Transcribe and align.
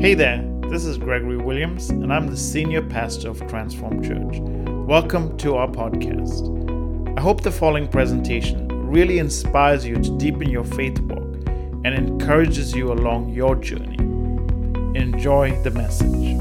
Hey 0.00 0.14
there, 0.14 0.48
this 0.68 0.84
is 0.84 0.96
Gregory 0.96 1.38
Williams, 1.38 1.90
and 1.90 2.12
I'm 2.12 2.28
the 2.28 2.36
senior 2.36 2.82
pastor 2.82 3.30
of 3.30 3.44
Transform 3.48 4.00
Church. 4.00 4.38
Welcome 4.86 5.36
to 5.38 5.56
our 5.56 5.66
podcast. 5.66 7.18
I 7.18 7.20
hope 7.20 7.40
the 7.40 7.50
following 7.50 7.88
presentation 7.88 8.68
really 8.88 9.18
inspires 9.18 9.84
you 9.84 9.96
to 9.96 10.16
deepen 10.16 10.50
your 10.50 10.62
faith 10.62 11.00
walk 11.00 11.48
and 11.84 11.88
encourages 11.88 12.76
you 12.76 12.92
along 12.92 13.30
your 13.30 13.56
journey. 13.56 13.96
Enjoy 14.96 15.60
the 15.64 15.72
message. 15.72 16.40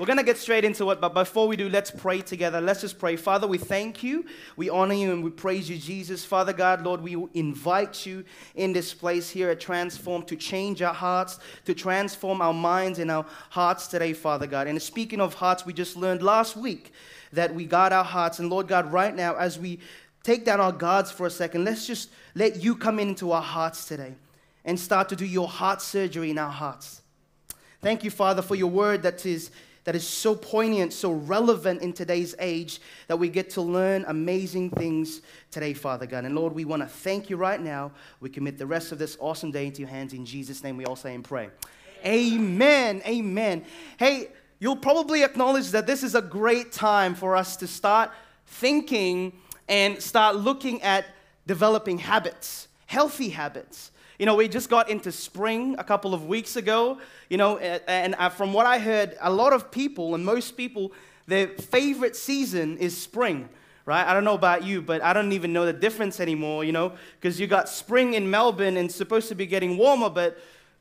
We're 0.00 0.06
going 0.06 0.16
to 0.16 0.24
get 0.24 0.38
straight 0.38 0.64
into 0.64 0.90
it, 0.92 0.98
but 0.98 1.12
before 1.12 1.46
we 1.46 1.56
do, 1.56 1.68
let's 1.68 1.90
pray 1.90 2.22
together. 2.22 2.58
Let's 2.58 2.80
just 2.80 2.98
pray. 2.98 3.16
Father, 3.16 3.46
we 3.46 3.58
thank 3.58 4.02
you, 4.02 4.24
we 4.56 4.70
honor 4.70 4.94
you, 4.94 5.12
and 5.12 5.22
we 5.22 5.28
praise 5.28 5.68
you, 5.68 5.76
Jesus. 5.76 6.24
Father 6.24 6.54
God, 6.54 6.82
Lord, 6.84 7.02
we 7.02 7.22
invite 7.34 8.06
you 8.06 8.24
in 8.54 8.72
this 8.72 8.94
place 8.94 9.28
here 9.28 9.50
at 9.50 9.60
Transform 9.60 10.22
to 10.22 10.36
change 10.36 10.80
our 10.80 10.94
hearts, 10.94 11.38
to 11.66 11.74
transform 11.74 12.40
our 12.40 12.54
minds 12.54 12.98
and 12.98 13.10
our 13.10 13.26
hearts 13.50 13.88
today, 13.88 14.14
Father 14.14 14.46
God. 14.46 14.68
And 14.68 14.80
speaking 14.80 15.20
of 15.20 15.34
hearts, 15.34 15.66
we 15.66 15.74
just 15.74 15.98
learned 15.98 16.22
last 16.22 16.56
week 16.56 16.94
that 17.34 17.54
we 17.54 17.66
got 17.66 17.92
our 17.92 18.02
hearts. 18.02 18.38
And 18.38 18.48
Lord 18.48 18.68
God, 18.68 18.90
right 18.90 19.14
now, 19.14 19.36
as 19.36 19.58
we 19.58 19.80
take 20.22 20.46
down 20.46 20.62
our 20.62 20.72
guards 20.72 21.10
for 21.10 21.26
a 21.26 21.30
second, 21.30 21.66
let's 21.66 21.86
just 21.86 22.08
let 22.34 22.62
you 22.62 22.74
come 22.74 22.98
into 22.98 23.32
our 23.32 23.42
hearts 23.42 23.84
today 23.84 24.14
and 24.64 24.80
start 24.80 25.10
to 25.10 25.16
do 25.16 25.26
your 25.26 25.46
heart 25.46 25.82
surgery 25.82 26.30
in 26.30 26.38
our 26.38 26.50
hearts. 26.50 27.02
Thank 27.82 28.02
you, 28.02 28.10
Father, 28.10 28.40
for 28.40 28.54
your 28.54 28.70
word 28.70 29.02
that 29.02 29.26
is 29.26 29.50
that 29.84 29.96
is 29.96 30.06
so 30.06 30.34
poignant, 30.34 30.92
so 30.92 31.12
relevant 31.12 31.82
in 31.82 31.92
today's 31.92 32.34
age 32.38 32.80
that 33.08 33.16
we 33.16 33.28
get 33.28 33.50
to 33.50 33.62
learn 33.62 34.04
amazing 34.08 34.70
things 34.70 35.22
today, 35.50 35.72
Father 35.72 36.06
God. 36.06 36.24
And 36.24 36.34
Lord, 36.34 36.54
we 36.54 36.64
want 36.64 36.82
to 36.82 36.88
thank 36.88 37.30
you 37.30 37.36
right 37.36 37.60
now. 37.60 37.92
We 38.20 38.28
commit 38.28 38.58
the 38.58 38.66
rest 38.66 38.92
of 38.92 38.98
this 38.98 39.16
awesome 39.20 39.50
day 39.50 39.66
into 39.66 39.80
your 39.80 39.88
hands. 39.88 40.12
In 40.12 40.26
Jesus' 40.26 40.62
name, 40.62 40.76
we 40.76 40.84
all 40.84 40.96
say 40.96 41.14
and 41.14 41.24
pray. 41.24 41.50
Amen. 42.04 43.02
Amen. 43.06 43.64
Hey, 43.98 44.28
you'll 44.58 44.76
probably 44.76 45.22
acknowledge 45.22 45.70
that 45.70 45.86
this 45.86 46.02
is 46.02 46.14
a 46.14 46.22
great 46.22 46.72
time 46.72 47.14
for 47.14 47.36
us 47.36 47.56
to 47.56 47.66
start 47.66 48.10
thinking 48.46 49.32
and 49.68 50.02
start 50.02 50.36
looking 50.36 50.82
at 50.82 51.06
developing 51.46 51.98
habits, 51.98 52.68
healthy 52.86 53.30
habits. 53.30 53.92
You 54.20 54.26
know, 54.26 54.34
we 54.34 54.48
just 54.48 54.68
got 54.68 54.90
into 54.90 55.10
spring 55.12 55.76
a 55.78 55.82
couple 55.82 56.12
of 56.12 56.26
weeks 56.26 56.56
ago, 56.56 56.98
you 57.30 57.38
know, 57.38 57.56
and 57.56 58.14
uh, 58.18 58.28
from 58.28 58.52
what 58.52 58.66
I 58.66 58.78
heard, 58.78 59.16
a 59.18 59.32
lot 59.32 59.54
of 59.54 59.70
people, 59.70 60.14
and 60.14 60.22
most 60.22 60.58
people, 60.58 60.92
their 61.26 61.48
favorite 61.48 62.14
season 62.14 62.76
is 62.76 62.94
spring, 62.94 63.48
right? 63.86 64.06
I 64.06 64.12
don't 64.12 64.24
know 64.24 64.34
about 64.34 64.62
you, 64.62 64.82
but 64.82 65.02
I 65.02 65.14
don't 65.14 65.32
even 65.32 65.54
know 65.54 65.64
the 65.64 65.72
difference 65.72 66.20
anymore, 66.20 66.64
you 66.64 66.72
know, 66.72 66.92
because 67.18 67.40
you 67.40 67.46
got 67.46 67.66
spring 67.66 68.12
in 68.12 68.28
Melbourne 68.28 68.76
and 68.76 68.90
it's 68.90 68.94
supposed 68.94 69.30
to 69.30 69.34
be 69.34 69.46
getting 69.46 69.78
warmer, 69.78 70.10
but 70.10 70.38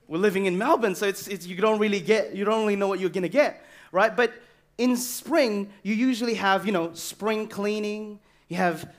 we're 0.10 0.18
living 0.18 0.46
in 0.46 0.58
Melbourne, 0.58 0.94
so 0.94 1.08
it's, 1.08 1.30
it's 1.30 1.48
you 1.48 1.56
don't 1.56 1.80
really 1.80 2.02
get, 2.02 2.36
you 2.36 2.44
don't 2.44 2.64
really 2.64 2.76
know 2.76 2.90
what 2.90 3.00
you're 3.00 3.10
gonna 3.10 3.30
get, 3.30 3.64
right? 3.94 4.14
But 4.14 4.34
in 4.78 4.98
spring, 4.98 5.70
you 5.82 5.96
usually 5.96 6.34
have, 6.34 6.66
you 6.66 6.74
know, 6.74 6.92
spring 6.92 7.48
cleaning, 7.48 8.20
you 8.50 8.58
have 8.58 8.92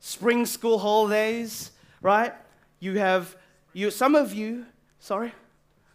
spring 0.00 0.46
school 0.46 0.80
holidays, 0.80 1.70
right? 2.02 2.32
You 2.80 2.98
have 2.98 3.36
you, 3.74 3.90
some 3.90 4.14
of 4.14 4.32
you, 4.32 4.64
sorry? 5.00 5.32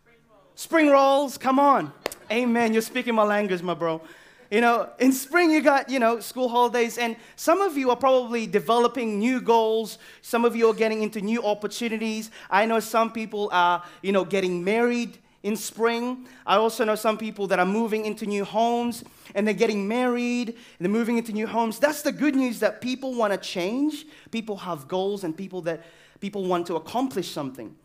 Spring 0.03 0.17
rolls. 0.29 0.43
Spring 0.55 0.89
rolls, 0.89 1.37
come 1.37 1.59
on. 1.59 1.93
Amen. 2.29 2.73
You're 2.73 2.81
speaking 2.81 3.15
my 3.15 3.23
language, 3.23 3.63
my 3.63 3.73
bro. 3.73 4.01
You 4.51 4.61
know, 4.61 4.89
in 4.99 5.13
spring 5.13 5.49
you 5.51 5.61
got, 5.61 5.89
you 5.89 5.99
know, 5.99 6.19
school 6.19 6.49
holidays, 6.49 6.97
and 6.97 7.15
some 7.35 7.61
of 7.61 7.77
you 7.77 7.89
are 7.91 7.95
probably 7.95 8.47
developing 8.47 9.17
new 9.17 9.41
goals. 9.41 9.97
Some 10.21 10.43
of 10.43 10.55
you 10.55 10.69
are 10.69 10.73
getting 10.73 11.03
into 11.03 11.21
new 11.21 11.43
opportunities. 11.43 12.31
I 12.49 12.65
know 12.65 12.79
some 12.79 13.11
people 13.11 13.49
are, 13.51 13.83
you 14.01 14.11
know, 14.11 14.25
getting 14.25 14.63
married 14.63 15.17
in 15.43 15.55
spring. 15.55 16.27
I 16.45 16.57
also 16.57 16.83
know 16.83 16.95
some 16.95 17.17
people 17.17 17.47
that 17.47 17.59
are 17.59 17.65
moving 17.65 18.05
into 18.05 18.25
new 18.25 18.43
homes 18.43 19.03
and 19.35 19.47
they're 19.47 19.53
getting 19.53 19.87
married 19.87 20.49
and 20.49 20.57
they're 20.79 20.89
moving 20.89 21.17
into 21.17 21.31
new 21.31 21.47
homes. 21.47 21.79
That's 21.79 22.01
the 22.01 22.11
good 22.11 22.35
news 22.35 22.59
that 22.59 22.81
people 22.81 23.13
want 23.13 23.31
to 23.31 23.39
change. 23.39 24.05
People 24.31 24.57
have 24.57 24.87
goals 24.87 25.23
and 25.23 25.37
people 25.37 25.61
that 25.61 25.85
People 26.19 26.45
want 26.45 26.67
to 26.67 26.75
accomplish 26.75 27.31
something. 27.31 27.75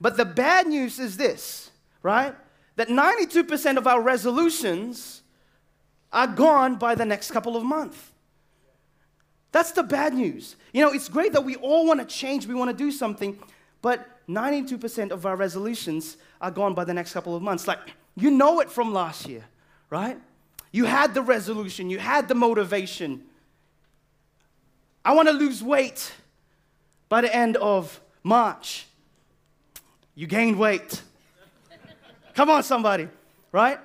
But 0.00 0.16
the 0.16 0.24
bad 0.24 0.66
news 0.66 0.98
is 0.98 1.16
this, 1.16 1.70
right? 2.02 2.34
That 2.76 2.88
92% 2.88 3.76
of 3.76 3.86
our 3.86 4.00
resolutions 4.00 5.22
are 6.12 6.26
gone 6.26 6.76
by 6.76 6.94
the 6.94 7.04
next 7.04 7.30
couple 7.30 7.56
of 7.56 7.64
months. 7.64 8.10
That's 9.52 9.72
the 9.72 9.82
bad 9.82 10.14
news. 10.14 10.56
You 10.72 10.82
know, 10.82 10.92
it's 10.92 11.08
great 11.08 11.32
that 11.34 11.44
we 11.44 11.56
all 11.56 11.86
want 11.86 12.00
to 12.00 12.06
change, 12.06 12.46
we 12.46 12.54
want 12.54 12.70
to 12.70 12.76
do 12.76 12.90
something, 12.90 13.38
but 13.82 14.08
92% 14.28 15.10
of 15.10 15.26
our 15.26 15.36
resolutions 15.36 16.16
are 16.40 16.50
gone 16.50 16.74
by 16.74 16.84
the 16.84 16.94
next 16.94 17.12
couple 17.12 17.36
of 17.36 17.42
months. 17.42 17.68
Like, 17.68 17.78
you 18.16 18.30
know 18.30 18.60
it 18.60 18.70
from 18.70 18.92
last 18.92 19.28
year, 19.28 19.44
right? 19.90 20.18
You 20.70 20.86
had 20.86 21.12
the 21.12 21.22
resolution, 21.22 21.90
you 21.90 21.98
had 21.98 22.28
the 22.28 22.34
motivation. 22.34 23.24
I 25.04 25.12
want 25.12 25.28
to 25.28 25.34
lose 25.34 25.62
weight 25.62 26.12
by 27.12 27.20
the 27.20 27.36
end 27.36 27.58
of 27.58 28.00
March, 28.22 28.86
you 30.14 30.26
gained 30.26 30.58
weight. 30.58 31.02
Come 32.32 32.48
on, 32.48 32.62
somebody, 32.62 33.06
right? 33.52 33.78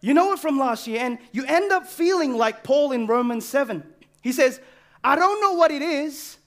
You 0.00 0.12
know 0.12 0.32
it 0.32 0.40
from 0.40 0.58
last 0.58 0.88
year, 0.88 0.98
and 0.98 1.18
you 1.30 1.44
end 1.44 1.70
up 1.70 1.86
feeling 1.86 2.36
like 2.36 2.64
Paul 2.64 2.90
in 2.90 3.06
Romans 3.06 3.46
7. 3.46 3.84
He 4.20 4.32
says, 4.32 4.60
I 5.04 5.14
don't 5.14 5.40
know 5.40 5.52
what 5.52 5.70
it 5.70 5.80
is. 5.80 6.38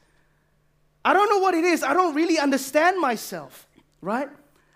I 1.05 1.13
don't 1.13 1.29
know 1.29 1.39
what 1.39 1.53
it 1.53 1.63
is. 1.63 1.83
I 1.83 1.93
don't 1.93 2.13
really 2.13 2.37
understand 2.37 2.99
myself, 2.99 3.65
right? 4.01 4.27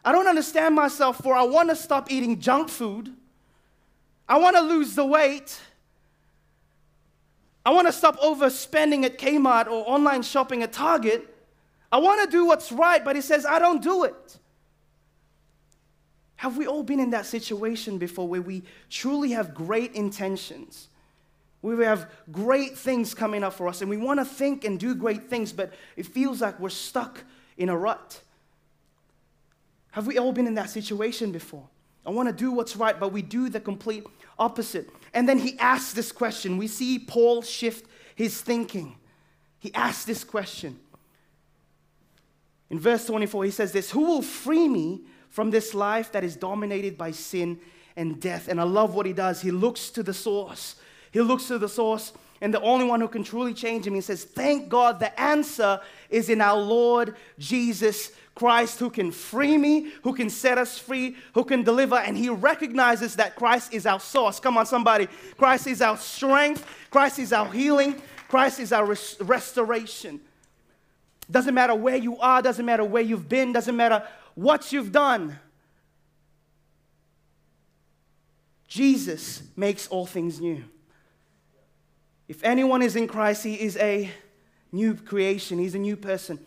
I 0.05 0.13
don't 0.13 0.27
understand 0.27 0.75
myself, 0.75 1.17
for 1.21 1.35
I 1.35 1.43
want 1.43 1.67
to 1.71 1.75
stop 1.75 2.09
eating 2.09 2.39
junk 2.39 2.69
food. 2.69 3.13
I 4.29 4.37
want 4.37 4.55
to 4.55 4.61
lose 4.61 4.95
the 4.95 5.05
weight. 5.05 5.59
I 7.65 7.71
want 7.71 7.87
to 7.87 7.93
stop 7.93 8.19
overspending 8.19 9.03
at 9.03 9.17
Kmart 9.17 9.67
or 9.67 9.87
online 9.87 10.23
shopping 10.23 10.63
at 10.63 10.71
Target. 10.71 11.35
I 11.91 11.97
want 11.97 12.23
to 12.23 12.31
do 12.31 12.45
what's 12.45 12.71
right, 12.71 13.03
but 13.03 13.15
he 13.15 13.21
says, 13.21 13.45
I 13.45 13.59
don't 13.59 13.81
do 13.81 14.03
it. 14.03 14.37
Have 16.37 16.57
we 16.57 16.67
all 16.67 16.83
been 16.83 16.99
in 16.99 17.09
that 17.09 17.25
situation 17.25 17.97
before 17.97 18.27
where 18.27 18.41
we 18.41 18.63
truly 18.89 19.31
have 19.31 19.53
great 19.53 19.93
intentions? 19.93 20.87
We 21.61 21.83
have 21.83 22.09
great 22.31 22.77
things 22.77 23.13
coming 23.13 23.43
up 23.43 23.53
for 23.53 23.67
us, 23.67 23.81
and 23.81 23.89
we 23.89 23.97
want 23.97 24.19
to 24.19 24.25
think 24.25 24.63
and 24.63 24.79
do 24.79 24.95
great 24.95 25.29
things, 25.29 25.51
but 25.51 25.73
it 25.97 26.05
feels 26.05 26.39
like 26.39 26.57
we're 26.59 26.69
stuck 26.69 27.23
in 27.57 27.67
a 27.67 27.75
rut. 27.75 28.21
Have 29.91 30.07
we 30.07 30.17
all 30.17 30.31
been 30.31 30.47
in 30.47 30.53
that 30.53 30.69
situation 30.69 31.33
before? 31.33 31.67
I 32.09 32.11
want 32.11 32.27
to 32.27 32.33
do 32.33 32.51
what's 32.51 32.75
right, 32.75 32.99
but 32.99 33.11
we 33.11 33.21
do 33.21 33.49
the 33.49 33.59
complete 33.59 34.03
opposite. 34.39 34.89
And 35.13 35.29
then 35.29 35.37
he 35.37 35.59
asks 35.59 35.93
this 35.93 36.11
question. 36.11 36.57
We 36.57 36.67
see 36.67 36.97
Paul 36.97 37.43
shift 37.43 37.85
his 38.15 38.41
thinking. 38.41 38.95
He 39.59 39.71
asks 39.75 40.05
this 40.05 40.23
question. 40.23 40.79
In 42.71 42.79
verse 42.79 43.05
24, 43.05 43.43
he 43.43 43.51
says 43.51 43.71
this 43.73 43.91
Who 43.91 44.05
will 44.05 44.23
free 44.23 44.67
me 44.67 45.03
from 45.29 45.51
this 45.51 45.75
life 45.75 46.11
that 46.13 46.23
is 46.23 46.35
dominated 46.35 46.97
by 46.97 47.11
sin 47.11 47.59
and 47.95 48.19
death? 48.19 48.47
And 48.47 48.59
I 48.59 48.63
love 48.63 48.95
what 48.95 49.05
he 49.05 49.13
does. 49.13 49.41
He 49.41 49.51
looks 49.51 49.91
to 49.91 50.01
the 50.01 50.15
source. 50.15 50.77
He 51.11 51.21
looks 51.21 51.45
to 51.49 51.59
the 51.59 51.69
source, 51.69 52.11
and 52.41 52.51
the 52.51 52.61
only 52.61 52.85
one 52.85 53.01
who 53.01 53.07
can 53.07 53.23
truly 53.23 53.53
change 53.53 53.85
him, 53.85 53.93
he 53.93 54.01
says, 54.01 54.23
Thank 54.23 54.67
God 54.67 54.99
the 54.99 55.19
answer 55.19 55.79
is 56.09 56.27
in 56.27 56.41
our 56.41 56.59
Lord 56.59 57.17
Jesus 57.37 58.13
Christ 58.39 58.79
who 58.79 58.89
can 58.89 59.11
free 59.11 59.57
me, 59.57 59.91
who 60.01 60.13
can 60.13 60.29
set 60.29 60.57
us 60.57 60.79
free, 60.79 61.17
who 61.33 61.43
can 61.43 61.61
deliver. 61.61 61.95
And 61.95 62.15
he 62.15 62.29
recognizes 62.29 63.17
that 63.17 63.35
Christ 63.35 63.73
is 63.73 63.85
our 63.85 63.99
source. 63.99 64.39
Come 64.39 64.57
on, 64.57 64.65
somebody. 64.65 65.09
Christ 65.37 65.67
is 65.67 65.81
our 65.81 65.97
strength, 65.97 66.65
Christ 66.89 67.19
is 67.19 67.33
our 67.33 67.51
healing, 67.51 68.01
Christ 68.29 68.61
is 68.61 68.71
our 68.71 68.85
res- 68.85 69.17
restoration. 69.19 70.21
Doesn't 71.29 71.53
matter 71.53 71.75
where 71.75 71.97
you 71.97 72.17
are, 72.19 72.41
doesn't 72.41 72.65
matter 72.65 72.85
where 72.85 73.01
you've 73.01 73.27
been, 73.27 73.51
doesn't 73.51 73.75
matter 73.75 74.07
what 74.35 74.71
you've 74.71 74.93
done. 74.93 75.37
Jesus 78.69 79.43
makes 79.57 79.85
all 79.89 80.05
things 80.05 80.39
new. 80.39 80.63
If 82.29 82.41
anyone 82.45 82.81
is 82.83 82.95
in 82.95 83.05
Christ, 83.05 83.43
he 83.43 83.55
is 83.55 83.75
a 83.75 84.09
new 84.71 84.93
creation, 84.93 85.59
he's 85.59 85.75
a 85.75 85.79
new 85.79 85.97
person. 85.97 86.39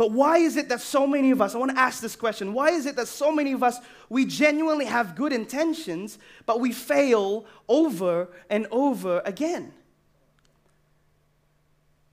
But 0.00 0.12
why 0.12 0.38
is 0.38 0.56
it 0.56 0.70
that 0.70 0.80
so 0.80 1.06
many 1.06 1.30
of 1.30 1.42
us, 1.42 1.54
I 1.54 1.58
want 1.58 1.72
to 1.72 1.78
ask 1.78 2.00
this 2.00 2.16
question, 2.16 2.54
why 2.54 2.70
is 2.70 2.86
it 2.86 2.96
that 2.96 3.06
so 3.06 3.30
many 3.30 3.52
of 3.52 3.62
us, 3.62 3.76
we 4.08 4.24
genuinely 4.24 4.86
have 4.86 5.14
good 5.14 5.30
intentions, 5.30 6.18
but 6.46 6.58
we 6.58 6.72
fail 6.72 7.44
over 7.68 8.30
and 8.48 8.66
over 8.70 9.20
again? 9.26 9.74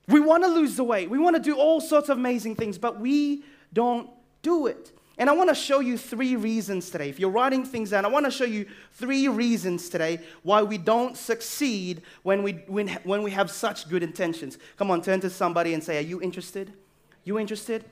We 0.06 0.20
want 0.20 0.44
to 0.44 0.50
lose 0.50 0.76
the 0.76 0.84
weight, 0.84 1.08
we 1.08 1.18
want 1.18 1.36
to 1.36 1.40
do 1.40 1.56
all 1.56 1.80
sorts 1.80 2.10
of 2.10 2.18
amazing 2.18 2.56
things, 2.56 2.76
but 2.76 3.00
we 3.00 3.42
don't 3.72 4.10
do 4.42 4.66
it. 4.66 4.92
And 5.16 5.30
I 5.30 5.32
want 5.32 5.48
to 5.48 5.54
show 5.54 5.80
you 5.80 5.96
three 5.96 6.36
reasons 6.36 6.90
today. 6.90 7.08
If 7.08 7.18
you're 7.18 7.30
writing 7.30 7.64
things 7.64 7.88
down, 7.88 8.04
I 8.04 8.08
want 8.08 8.26
to 8.26 8.30
show 8.30 8.44
you 8.44 8.66
three 8.92 9.28
reasons 9.28 9.88
today 9.88 10.20
why 10.42 10.62
we 10.62 10.76
don't 10.76 11.16
succeed 11.16 12.02
when 12.22 12.42
we, 12.42 12.52
when, 12.66 12.88
when 13.04 13.22
we 13.22 13.30
have 13.30 13.50
such 13.50 13.88
good 13.88 14.02
intentions. 14.02 14.58
Come 14.76 14.90
on, 14.90 15.00
turn 15.00 15.20
to 15.20 15.30
somebody 15.30 15.72
and 15.72 15.82
say, 15.82 15.96
Are 15.96 16.06
you 16.06 16.20
interested? 16.20 16.74
You 17.28 17.38
interested? 17.38 17.84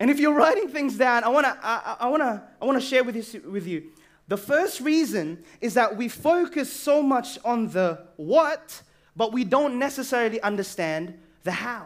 And 0.00 0.10
if 0.10 0.18
you're 0.18 0.32
writing 0.32 0.68
things 0.68 0.96
down, 0.96 1.24
I 1.24 1.28
want 1.28 1.44
to 1.44 1.58
I, 1.62 1.96
I 2.00 2.08
want 2.08 2.22
to 2.22 2.42
I 2.58 2.64
want 2.64 2.80
to 2.80 2.86
share 2.86 3.04
with 3.04 3.34
you 3.34 3.50
with 3.50 3.66
you. 3.66 3.90
The 4.28 4.38
first 4.38 4.80
reason 4.80 5.44
is 5.60 5.74
that 5.74 5.94
we 5.94 6.08
focus 6.08 6.72
so 6.72 7.02
much 7.02 7.38
on 7.44 7.68
the 7.68 8.06
what, 8.16 8.80
but 9.14 9.30
we 9.30 9.44
don't 9.44 9.78
necessarily 9.78 10.40
understand 10.40 11.18
the 11.42 11.52
how. 11.52 11.84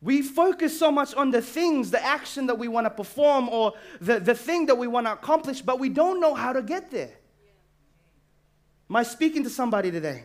We 0.00 0.22
focus 0.22 0.78
so 0.78 0.90
much 0.90 1.12
on 1.14 1.30
the 1.30 1.42
things, 1.42 1.90
the 1.90 2.02
action 2.02 2.46
that 2.46 2.58
we 2.58 2.68
want 2.68 2.86
to 2.86 2.90
perform, 2.90 3.50
or 3.50 3.74
the, 4.00 4.20
the 4.20 4.34
thing 4.34 4.64
that 4.66 4.78
we 4.78 4.86
want 4.86 5.06
to 5.06 5.12
accomplish, 5.12 5.60
but 5.60 5.78
we 5.78 5.90
don't 5.90 6.18
know 6.18 6.32
how 6.32 6.54
to 6.54 6.62
get 6.62 6.90
there. 6.90 7.12
Am 8.88 8.96
I 8.96 9.02
speaking 9.02 9.44
to 9.44 9.50
somebody 9.50 9.90
today? 9.90 10.24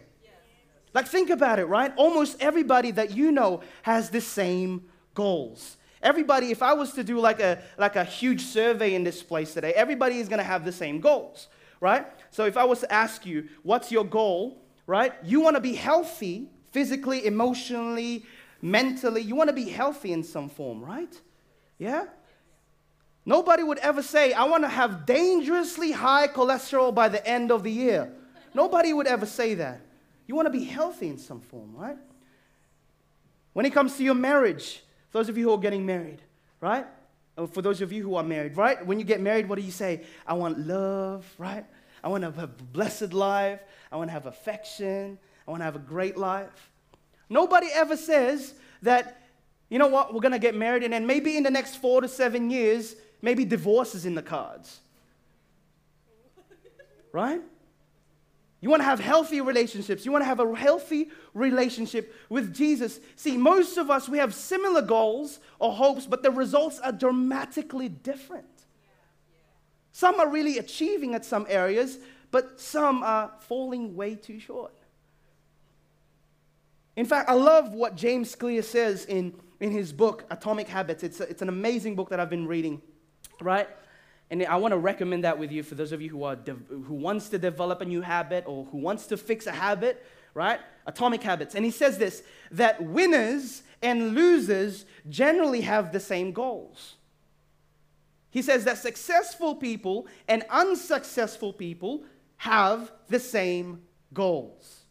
Like, 0.94 1.08
think 1.08 1.30
about 1.30 1.60
it, 1.60 1.66
right? 1.66 1.94
Almost 1.96 2.38
everybody 2.40 2.92
that 2.92 3.12
you 3.12 3.32
know 3.32 3.62
has 3.84 4.10
the 4.10 4.22
same 4.22 4.86
goals. 5.14 5.78
Everybody, 6.02 6.52
if 6.52 6.62
I 6.62 6.74
was 6.74 6.94
to 6.94 7.04
do 7.04 7.20
like 7.20 7.40
a, 7.40 7.62
like 7.78 7.96
a 7.96 8.04
huge 8.04 8.42
survey 8.42 8.96
in 8.96 9.04
this 9.04 9.22
place 9.22 9.54
today, 9.54 9.74
everybody 9.74 10.20
is 10.20 10.30
going 10.30 10.40
to 10.40 10.46
have 10.46 10.64
the 10.64 10.72
same 10.72 11.02
goals, 11.02 11.48
right? 11.82 12.08
So 12.32 12.46
if 12.46 12.58
I 12.58 12.64
was 12.64 12.80
to 12.80 12.92
ask 12.92 13.26
you, 13.26 13.50
what's 13.64 13.92
your 13.92 14.06
goal, 14.06 14.62
right? 14.88 15.14
You 15.24 15.42
want 15.42 15.56
to 15.58 15.62
be 15.62 15.74
healthy 15.74 16.50
physically, 16.72 17.26
emotionally, 17.26 18.26
mentally. 18.62 19.22
You 19.22 19.36
want 19.36 19.50
to 19.50 19.56
be 19.56 19.70
healthy 19.70 20.14
in 20.14 20.24
some 20.24 20.50
form, 20.50 20.84
right? 20.84 21.20
Yeah? 21.78 22.06
Nobody 23.26 23.64
would 23.64 23.80
ever 23.80 24.02
say, 24.02 24.34
I 24.34 24.46
want 24.46 24.64
to 24.64 24.70
have 24.70 25.06
dangerously 25.06 25.92
high 25.92 26.28
cholesterol 26.28 26.96
by 26.96 27.10
the 27.10 27.26
end 27.28 27.52
of 27.52 27.64
the 27.64 27.72
year. 27.72 28.12
Nobody 28.54 28.94
would 28.94 29.08
ever 29.08 29.26
say 29.26 29.54
that. 29.56 29.82
You 30.30 30.36
want 30.36 30.46
to 30.46 30.52
be 30.52 30.64
healthy 30.64 31.08
in 31.08 31.18
some 31.18 31.42
form, 31.42 31.74
right? 31.76 31.98
When 33.54 33.66
it 33.66 33.74
comes 33.74 33.98
to 33.98 34.04
your 34.04 34.14
marriage, 34.14 34.84
those 35.12 35.28
of 35.28 35.40
you 35.40 35.46
who 35.46 35.54
are 35.56 35.58
getting 35.58 35.88
married, 35.88 36.22
right? 36.62 36.86
Oh, 37.36 37.48
for 37.48 37.64
those 37.64 37.82
of 37.82 37.92
you 37.92 38.04
who 38.04 38.14
are 38.14 38.22
married, 38.22 38.56
right? 38.56 38.86
When 38.86 39.00
you 39.00 39.06
get 39.06 39.22
married, 39.22 39.50
what 39.50 39.58
do 39.58 39.64
you 39.66 39.72
say? 39.72 40.04
I 40.28 40.36
want 40.36 40.60
love, 40.60 41.26
right? 41.40 41.66
I 42.04 42.10
want 42.10 42.22
to 42.22 42.28
have 42.30 42.38
a 42.44 42.46
blessed 42.46 43.12
life. 43.12 43.60
I 43.92 43.98
want 43.98 44.10
to 44.10 44.12
have 44.12 44.28
affection. 44.28 45.18
I 45.48 45.50
want 45.50 45.62
to 45.62 45.66
have 45.66 45.76
a 45.76 45.80
great 45.80 46.16
life. 46.16 46.70
Nobody 47.28 47.70
ever 47.74 47.98
says 47.98 48.54
that, 48.84 49.24
you 49.68 49.80
know 49.80 49.88
what, 49.88 50.14
we're 50.14 50.22
going 50.22 50.34
to 50.34 50.38
get 50.38 50.54
married 50.54 50.84
and 50.84 50.94
then 50.94 51.08
maybe 51.08 51.38
in 51.38 51.44
the 51.44 51.50
next 51.50 51.78
four 51.78 52.02
to 52.02 52.08
seven 52.08 52.52
years, 52.52 52.96
maybe 53.24 53.46
divorce 53.46 53.96
is 53.96 54.06
in 54.06 54.14
the 54.14 54.22
cards. 54.22 54.80
Right? 57.12 57.42
You 58.62 58.70
want 58.70 58.82
to 58.82 58.86
have 58.86 59.00
healthy 59.00 59.40
relationships. 59.40 60.06
You 60.06 60.12
want 60.12 60.24
to 60.24 60.28
have 60.28 60.40
a 60.40 60.56
healthy 60.56 61.10
relationship 61.34 62.14
with 62.28 62.54
Jesus. 62.54 63.00
See, 63.16 63.38
most 63.38 63.78
of 63.78 63.90
us, 63.90 64.10
we 64.10 64.18
have 64.18 64.34
similar 64.34 64.82
goals 64.82 65.40
or 65.60 65.72
hopes, 65.72 66.06
but 66.06 66.24
the 66.24 66.32
results 66.32 66.80
are 66.80 66.92
dramatically 66.92 67.88
different. 67.88 68.46
Some 69.94 70.20
are 70.20 70.30
really 70.30 70.58
achieving 70.58 71.16
at 71.16 71.24
some 71.24 71.46
areas, 71.50 72.00
but 72.32 72.60
some 72.60 73.02
are 73.02 73.32
falling 73.40 73.96
way 73.96 74.16
too 74.16 74.40
short. 74.40 74.74
In 76.98 77.06
fact, 77.06 77.30
I 77.30 77.34
love 77.34 77.74
what 77.74 77.96
James 77.96 78.36
Clear 78.36 78.62
says 78.62 79.06
in, 79.06 79.34
in 79.62 79.72
his 79.72 79.94
book, 79.94 80.26
Atomic 80.30 80.68
Habits. 80.68 81.02
It's, 81.02 81.22
a, 81.22 81.24
it's 81.24 81.42
an 81.42 81.48
amazing 81.48 81.96
book 81.96 82.10
that 82.10 82.20
I've 82.20 82.30
been 82.30 82.46
reading, 82.46 82.82
right? 83.40 83.70
And 84.32 84.46
I 84.46 84.58
want 84.58 84.74
to 84.74 84.78
recommend 84.78 85.24
that 85.24 85.40
with 85.40 85.52
you 85.52 85.64
for 85.64 85.76
those 85.76 85.92
of 85.92 86.02
you 86.02 86.10
who, 86.10 86.24
are 86.24 86.36
de- 86.36 86.54
who 86.54 86.94
wants 86.94 87.30
to 87.30 87.40
develop 87.40 87.82
a 87.82 87.86
new 87.86 88.02
habit 88.02 88.44
or 88.46 88.66
who 88.66 88.78
wants 88.78 89.08
to 89.08 89.18
fix 89.18 89.48
a 89.48 89.52
habit, 89.52 90.06
right? 90.34 90.60
Atomic 90.86 91.24
Habits. 91.24 91.56
And 91.56 91.66
he 91.66 91.72
says 91.72 91.98
this, 91.98 92.22
that 92.52 92.82
winners 92.84 93.64
and 93.82 94.14
losers 94.14 94.86
generally 95.10 95.62
have 95.62 95.92
the 95.92 96.00
same 96.00 96.32
goals. 96.32 96.96
He 98.30 98.44
says 98.44 98.66
that 98.66 98.78
successful 98.78 99.56
people 99.56 100.08
and 100.28 100.44
unsuccessful 100.50 101.52
people 101.52 102.04
have 102.38 102.92
the 103.08 103.20
same 103.20 103.82
goals. 104.14 104.82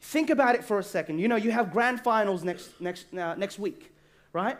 Think 0.00 0.30
about 0.30 0.56
it 0.56 0.64
for 0.64 0.78
a 0.78 0.82
second. 0.82 1.20
You 1.20 1.28
know, 1.28 1.36
you 1.36 1.52
have 1.52 1.72
grand 1.72 2.00
finals 2.00 2.42
next, 2.42 2.80
next, 2.80 3.14
uh, 3.14 3.36
next 3.36 3.58
week, 3.58 3.94
right? 4.32 4.58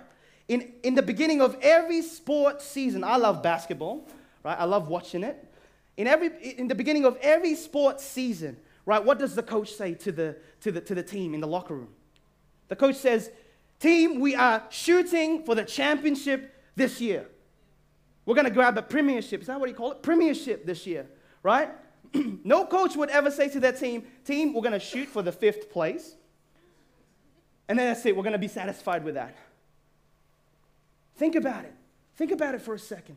In, 0.48 0.72
in 0.82 0.94
the 0.94 1.02
beginning 1.02 1.40
of 1.40 1.56
every 1.62 2.02
sports 2.02 2.66
season, 2.66 3.02
I 3.02 3.16
love 3.16 3.42
basketball, 3.42 4.06
right? 4.42 4.58
I 4.58 4.64
love 4.64 4.88
watching 4.88 5.22
it. 5.22 5.52
In, 5.96 6.06
every, 6.06 6.28
in 6.58 6.68
the 6.68 6.74
beginning 6.74 7.04
of 7.04 7.16
every 7.22 7.54
sports 7.54 8.04
season, 8.04 8.56
right, 8.84 9.02
what 9.02 9.18
does 9.18 9.34
the 9.34 9.42
coach 9.42 9.72
say 9.72 9.94
to 9.94 10.12
the, 10.12 10.36
to, 10.60 10.72
the, 10.72 10.80
to 10.82 10.94
the 10.94 11.02
team 11.02 11.34
in 11.34 11.40
the 11.40 11.46
locker 11.46 11.74
room? 11.74 11.88
The 12.68 12.76
coach 12.76 12.96
says, 12.96 13.30
Team, 13.80 14.20
we 14.20 14.34
are 14.34 14.64
shooting 14.70 15.44
for 15.44 15.54
the 15.54 15.64
championship 15.64 16.54
this 16.76 17.00
year. 17.00 17.26
We're 18.24 18.34
going 18.34 18.46
to 18.46 18.50
grab 18.50 18.78
a 18.78 18.82
premiership. 18.82 19.42
Is 19.42 19.48
that 19.48 19.60
what 19.60 19.68
you 19.68 19.74
call 19.74 19.92
it? 19.92 20.02
Premiership 20.02 20.64
this 20.64 20.86
year, 20.86 21.06
right? 21.42 21.70
no 22.44 22.64
coach 22.64 22.96
would 22.96 23.10
ever 23.10 23.30
say 23.30 23.48
to 23.50 23.60
their 23.60 23.72
team, 23.72 24.04
Team, 24.24 24.54
we're 24.54 24.62
going 24.62 24.72
to 24.72 24.80
shoot 24.80 25.08
for 25.08 25.22
the 25.22 25.32
fifth 25.32 25.70
place. 25.70 26.16
And 27.68 27.78
then 27.78 27.88
that's 27.88 28.04
it. 28.06 28.16
We're 28.16 28.22
going 28.22 28.32
to 28.32 28.38
be 28.38 28.48
satisfied 28.48 29.04
with 29.04 29.14
that. 29.14 29.36
Think 31.16 31.34
about 31.34 31.64
it. 31.64 31.74
Think 32.16 32.30
about 32.30 32.54
it 32.54 32.62
for 32.62 32.74
a 32.74 32.78
second. 32.78 33.16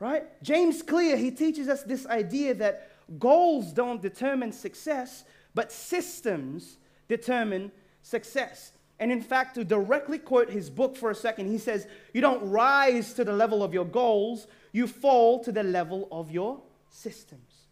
Right? 0.00 0.24
James 0.42 0.82
Clear, 0.82 1.16
he 1.16 1.30
teaches 1.30 1.68
us 1.68 1.82
this 1.82 2.06
idea 2.06 2.54
that 2.54 2.90
goals 3.18 3.72
don't 3.72 4.02
determine 4.02 4.52
success, 4.52 5.24
but 5.54 5.70
systems 5.70 6.78
determine 7.08 7.70
success. 8.02 8.72
And 9.00 9.10
in 9.10 9.22
fact, 9.22 9.56
to 9.56 9.64
directly 9.64 10.18
quote 10.18 10.50
his 10.50 10.70
book 10.70 10.96
for 10.96 11.10
a 11.10 11.14
second, 11.14 11.50
he 11.50 11.58
says, 11.58 11.86
You 12.12 12.20
don't 12.20 12.48
rise 12.48 13.12
to 13.14 13.24
the 13.24 13.32
level 13.32 13.62
of 13.62 13.74
your 13.74 13.84
goals, 13.84 14.46
you 14.72 14.86
fall 14.86 15.42
to 15.44 15.52
the 15.52 15.62
level 15.62 16.08
of 16.12 16.30
your 16.30 16.60
systems. 16.90 17.66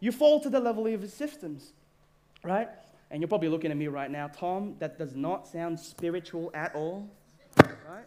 You 0.00 0.12
fall 0.12 0.40
to 0.40 0.50
the 0.50 0.60
level 0.60 0.86
of 0.86 1.00
your 1.00 1.10
systems, 1.10 1.72
right? 2.42 2.68
And 3.10 3.20
you're 3.20 3.28
probably 3.28 3.48
looking 3.48 3.70
at 3.70 3.76
me 3.76 3.86
right 3.86 4.10
now, 4.10 4.28
Tom, 4.28 4.76
that 4.78 4.98
does 4.98 5.14
not 5.14 5.46
sound 5.46 5.80
spiritual 5.80 6.50
at 6.54 6.74
all. 6.74 7.08
Right? 7.58 8.04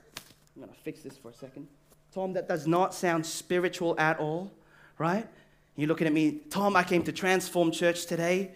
I'm 0.56 0.62
going 0.62 0.69
to 0.69 0.80
fix 0.81 1.01
this 1.01 1.18
for 1.18 1.30
a 1.30 1.34
second. 1.34 1.68
Tom, 2.13 2.34
that 2.34 2.48
does 2.48 2.68
not 2.68 2.94
sound 2.94 3.25
spiritual 3.25 4.00
at 4.00 4.19
all, 4.19 4.51
right? 4.98 5.28
You're 5.75 5.88
looking 5.88 6.07
at 6.07 6.13
me, 6.13 6.40
Tom, 6.50 6.75
I 6.75 6.84
came 6.84 7.04
to 7.04 7.12
Transform 7.12 7.72
Church 7.72 8.06
today 8.06 8.51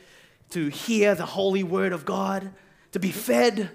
to 0.49 0.67
hear 0.67 1.15
the 1.15 1.25
holy 1.25 1.63
word 1.63 1.93
of 1.93 2.05
God, 2.05 2.51
to 2.91 2.99
be 2.99 3.11
fed. 3.11 3.69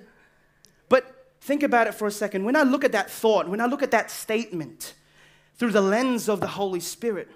But 0.88 1.32
think 1.40 1.62
about 1.62 1.86
it 1.86 1.94
for 1.94 2.06
a 2.06 2.10
second. 2.10 2.44
When 2.44 2.56
I 2.56 2.62
look 2.62 2.84
at 2.84 2.92
that 2.92 3.10
thought, 3.10 3.48
when 3.48 3.60
I 3.60 3.66
look 3.66 3.82
at 3.82 3.90
that 3.92 4.10
statement 4.10 4.94
through 5.56 5.72
the 5.72 5.80
lens 5.80 6.28
of 6.28 6.40
the 6.40 6.46
Holy 6.46 6.80
Spirit, 6.80 7.30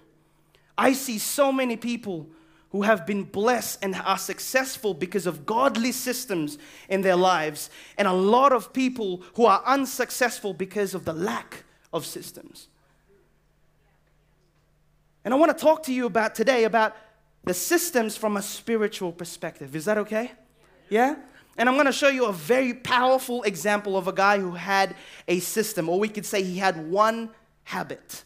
I 0.77 0.93
see 0.93 1.19
so 1.19 1.53
many 1.53 1.77
people 1.77 2.29
who 2.73 2.83
have 2.83 3.07
been 3.07 3.23
blessed 3.23 3.79
and 3.83 3.95
are 3.95 4.19
successful 4.19 4.95
because 4.95 5.27
of 5.27 5.47
godly 5.47 5.93
systems 5.93 6.59
in 6.89 7.03
their 7.03 7.17
lives, 7.17 7.71
and 7.99 8.09
a 8.09 8.13
lot 8.13 8.53
of 8.53 8.73
people 8.73 9.23
who 9.35 9.45
are 9.45 9.63
unsuccessful 9.67 10.55
because 10.55 10.95
of 10.95 11.05
the 11.05 11.13
lack 11.13 11.65
of 11.93 12.05
systems. 12.07 12.69
And 15.25 15.33
I 15.33 15.37
want 15.37 15.57
to 15.57 15.63
talk 15.63 15.83
to 15.85 15.93
you 15.93 16.07
about 16.07 16.35
today 16.35 16.65
about 16.65 16.97
the 17.45 17.55
systems 17.55 18.17
from 18.17 18.37
a 18.37 18.43
spiritual 18.43 19.13
perspective. 19.13 19.77
Is 19.77 19.85
that 19.85 19.99
okay? 19.99 20.33
Yeah? 20.89 21.17
And 21.59 21.69
I'm 21.69 21.75
going 21.75 21.87
to 21.87 21.93
show 21.93 22.09
you 22.09 22.25
a 22.25 22.33
very 22.33 22.73
powerful 22.73 23.43
example 23.43 23.99
of 23.99 24.09
a 24.09 24.13
guy 24.13 24.39
who 24.39 24.53
had 24.53 24.97
a 25.29 25.41
system, 25.41 25.89
or 25.89 26.01
we 26.01 26.09
could 26.09 26.25
say 26.25 26.43
he 26.43 26.57
had 26.57 26.91
one 26.91 27.31
habit 27.65 28.25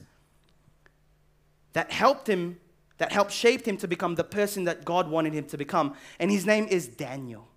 that 1.72 1.90
helped 1.90 2.28
him 2.28 2.58
that 2.98 3.12
helped 3.12 3.32
shape 3.32 3.66
him 3.66 3.76
to 3.78 3.88
become 3.88 4.14
the 4.14 4.24
person 4.24 4.64
that 4.64 4.84
God 4.84 5.08
wanted 5.10 5.34
him 5.34 5.44
to 5.46 5.56
become. 5.56 5.94
And 6.18 6.30
his 6.30 6.46
name 6.46 6.66
is 6.66 6.88
Daniel. 6.88 7.48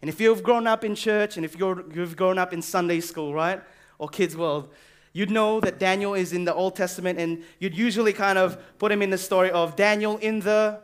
And 0.00 0.08
if 0.08 0.20
you've 0.20 0.42
grown 0.42 0.66
up 0.66 0.84
in 0.84 0.94
church 0.94 1.36
and 1.36 1.44
if 1.44 1.58
you 1.58 1.84
have 1.96 2.16
grown 2.16 2.38
up 2.38 2.52
in 2.52 2.62
Sunday 2.62 3.00
school, 3.00 3.34
right, 3.34 3.60
or 3.98 4.08
kids' 4.08 4.36
world, 4.36 4.68
you'd 5.12 5.30
know 5.30 5.60
that 5.60 5.78
Daniel 5.78 6.14
is 6.14 6.32
in 6.32 6.44
the 6.44 6.54
Old 6.54 6.76
Testament, 6.76 7.18
and 7.18 7.42
you'd 7.58 7.76
usually 7.76 8.12
kind 8.12 8.38
of 8.38 8.56
put 8.78 8.92
him 8.92 9.02
in 9.02 9.10
the 9.10 9.18
story 9.18 9.50
of 9.50 9.74
Daniel 9.74 10.16
in 10.18 10.40
the 10.40 10.80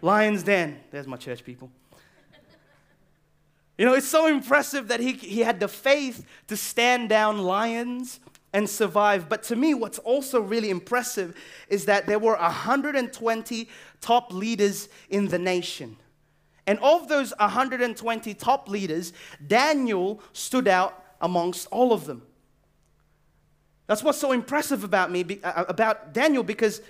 lion's 0.00 0.42
den. 0.42 0.80
There's 0.90 1.06
my 1.06 1.18
church 1.18 1.44
people. 1.44 1.70
You 3.76 3.84
know, 3.84 3.94
it's 3.94 4.08
so 4.08 4.26
impressive 4.26 4.88
that 4.88 4.98
he, 4.98 5.12
he 5.12 5.40
had 5.40 5.60
the 5.60 5.68
faith 5.68 6.26
to 6.48 6.56
stand 6.56 7.10
down 7.10 7.38
lions 7.38 8.18
and 8.52 8.68
survive. 8.68 9.28
But 9.28 9.42
to 9.44 9.56
me, 9.56 9.74
what's 9.74 9.98
also 9.98 10.40
really 10.40 10.70
impressive 10.70 11.36
is 11.68 11.84
that 11.86 12.06
there 12.06 12.18
were 12.18 12.36
120 12.36 13.68
top 14.00 14.32
leaders 14.32 14.88
in 15.10 15.28
the 15.28 15.38
nation. 15.38 15.96
And 16.66 16.78
of 16.80 17.08
those 17.08 17.32
120 17.38 18.34
top 18.34 18.68
leaders, 18.68 19.12
Daniel 19.46 20.20
stood 20.32 20.68
out 20.68 21.02
amongst 21.20 21.66
all 21.70 21.92
of 21.92 22.06
them. 22.06 22.22
That's 23.86 24.02
what's 24.02 24.18
so 24.18 24.32
impressive 24.32 24.84
about 24.84 25.10
me, 25.10 25.40
uh, 25.42 25.64
about 25.66 26.12
Daniel, 26.12 26.42
because 26.42 26.82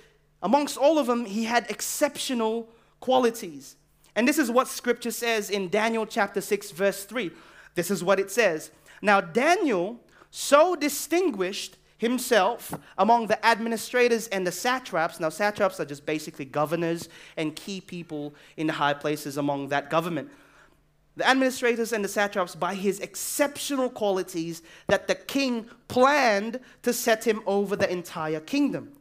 amongst 0.43 0.77
all 0.77 0.99
of 0.99 1.07
them, 1.07 1.25
he 1.25 1.45
had 1.45 1.65
exceptional 1.69 2.67
qualities. 2.99 3.77
And 4.15 4.27
this 4.27 4.37
is 4.37 4.51
what 4.51 4.67
scripture 4.67 5.11
says 5.11 5.49
in 5.49 5.69
Daniel 5.69 6.05
chapter 6.05 6.41
6, 6.41 6.71
verse 6.71 7.05
3. 7.05 7.31
This 7.75 7.89
is 7.89 8.03
what 8.03 8.19
it 8.19 8.29
says 8.31 8.71
Now, 9.01 9.21
Daniel 9.21 10.01
so 10.31 10.75
distinguished 10.75 11.77
himself 11.97 12.73
among 12.97 13.27
the 13.27 13.45
administrators 13.45 14.27
and 14.27 14.47
the 14.47 14.51
satraps. 14.51 15.19
Now, 15.19 15.29
satraps 15.29 15.79
are 15.79 15.85
just 15.85 16.05
basically 16.05 16.45
governors 16.45 17.09
and 17.37 17.55
key 17.55 17.81
people 17.81 18.33
in 18.57 18.67
the 18.67 18.73
high 18.73 18.93
places 18.93 19.37
among 19.37 19.67
that 19.69 19.89
government. 19.89 20.29
The 21.17 21.27
administrators 21.27 21.91
and 21.91 22.03
the 22.03 22.09
satraps, 22.09 22.55
by 22.55 22.75
his 22.75 23.01
exceptional 23.01 23.89
qualities, 23.89 24.61
that 24.87 25.07
the 25.07 25.15
king 25.15 25.69
planned 25.89 26.61
to 26.83 26.93
set 26.93 27.27
him 27.27 27.41
over 27.45 27.75
the 27.75 27.91
entire 27.91 28.39
kingdom. 28.39 28.93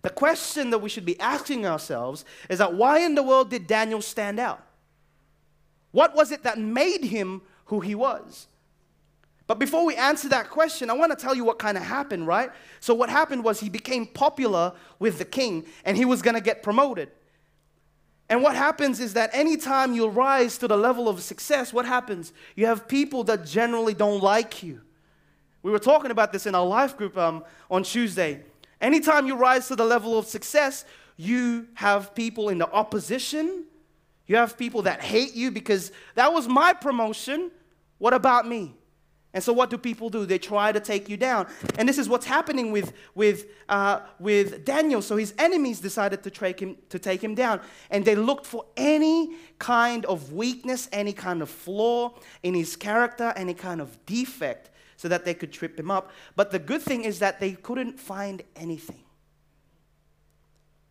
The 0.00 0.10
question 0.10 0.70
that 0.70 0.78
we 0.78 0.88
should 0.88 1.04
be 1.04 1.20
asking 1.20 1.66
ourselves 1.66 2.24
is 2.48 2.60
that 2.60 2.72
why 2.72 3.00
in 3.00 3.14
the 3.14 3.22
world 3.22 3.50
did 3.50 3.66
Daniel 3.66 4.00
stand 4.00 4.40
out? 4.40 4.62
What 5.90 6.14
was 6.14 6.30
it 6.30 6.42
that 6.44 6.58
made 6.58 7.04
him 7.04 7.42
who 7.66 7.80
he 7.80 7.94
was? 7.94 8.46
But 9.46 9.60
before 9.60 9.84
we 9.84 9.94
answer 9.94 10.28
that 10.30 10.50
question, 10.50 10.90
I 10.90 10.94
want 10.94 11.16
to 11.16 11.16
tell 11.16 11.34
you 11.34 11.44
what 11.44 11.58
kind 11.58 11.76
of 11.76 11.84
happened, 11.84 12.26
right? 12.26 12.50
So, 12.80 12.94
what 12.94 13.08
happened 13.08 13.44
was 13.44 13.60
he 13.60 13.68
became 13.68 14.06
popular 14.06 14.72
with 14.98 15.18
the 15.18 15.24
king 15.24 15.66
and 15.84 15.96
he 15.96 16.04
was 16.04 16.20
going 16.20 16.34
to 16.34 16.40
get 16.40 16.62
promoted. 16.62 17.10
And 18.28 18.42
what 18.42 18.56
happens 18.56 18.98
is 18.98 19.14
that 19.14 19.30
anytime 19.32 19.92
you 19.92 20.08
rise 20.08 20.58
to 20.58 20.66
the 20.66 20.76
level 20.76 21.08
of 21.08 21.22
success, 21.22 21.72
what 21.72 21.86
happens? 21.86 22.32
You 22.56 22.66
have 22.66 22.88
people 22.88 23.22
that 23.24 23.46
generally 23.46 23.94
don't 23.94 24.20
like 24.20 24.64
you. 24.64 24.80
We 25.62 25.70
were 25.70 25.78
talking 25.78 26.10
about 26.10 26.32
this 26.32 26.46
in 26.46 26.54
our 26.54 26.66
life 26.66 26.96
group 26.96 27.16
um, 27.16 27.44
on 27.70 27.84
Tuesday. 27.84 28.42
Anytime 28.80 29.26
you 29.26 29.36
rise 29.36 29.68
to 29.68 29.76
the 29.76 29.84
level 29.84 30.18
of 30.18 30.26
success, 30.26 30.84
you 31.16 31.68
have 31.74 32.14
people 32.16 32.48
in 32.48 32.58
the 32.58 32.70
opposition. 32.70 33.64
You 34.26 34.36
have 34.36 34.58
people 34.58 34.82
that 34.82 35.02
hate 35.02 35.34
you 35.34 35.52
because 35.52 35.92
that 36.16 36.32
was 36.32 36.48
my 36.48 36.72
promotion. 36.72 37.52
What 37.98 38.12
about 38.12 38.46
me? 38.46 38.74
And 39.36 39.44
so, 39.44 39.52
what 39.52 39.68
do 39.68 39.76
people 39.76 40.08
do? 40.08 40.24
They 40.24 40.38
try 40.38 40.72
to 40.72 40.80
take 40.80 41.10
you 41.10 41.18
down. 41.18 41.46
And 41.76 41.86
this 41.86 41.98
is 41.98 42.08
what's 42.08 42.24
happening 42.24 42.72
with, 42.72 42.94
with, 43.14 43.44
uh, 43.68 44.00
with 44.18 44.64
Daniel. 44.64 45.02
So, 45.02 45.18
his 45.18 45.34
enemies 45.36 45.78
decided 45.78 46.22
to 46.22 46.30
take, 46.30 46.58
him, 46.58 46.78
to 46.88 46.98
take 46.98 47.22
him 47.22 47.34
down. 47.34 47.60
And 47.90 48.02
they 48.02 48.14
looked 48.14 48.46
for 48.46 48.64
any 48.78 49.36
kind 49.58 50.06
of 50.06 50.32
weakness, 50.32 50.88
any 50.90 51.12
kind 51.12 51.42
of 51.42 51.50
flaw 51.50 52.14
in 52.42 52.54
his 52.54 52.76
character, 52.76 53.34
any 53.36 53.52
kind 53.52 53.82
of 53.82 54.06
defect, 54.06 54.70
so 54.96 55.06
that 55.06 55.26
they 55.26 55.34
could 55.34 55.52
trip 55.52 55.78
him 55.78 55.90
up. 55.90 56.12
But 56.34 56.50
the 56.50 56.58
good 56.58 56.80
thing 56.80 57.04
is 57.04 57.18
that 57.18 57.38
they 57.38 57.52
couldn't 57.52 58.00
find 58.00 58.40
anything. 58.56 59.04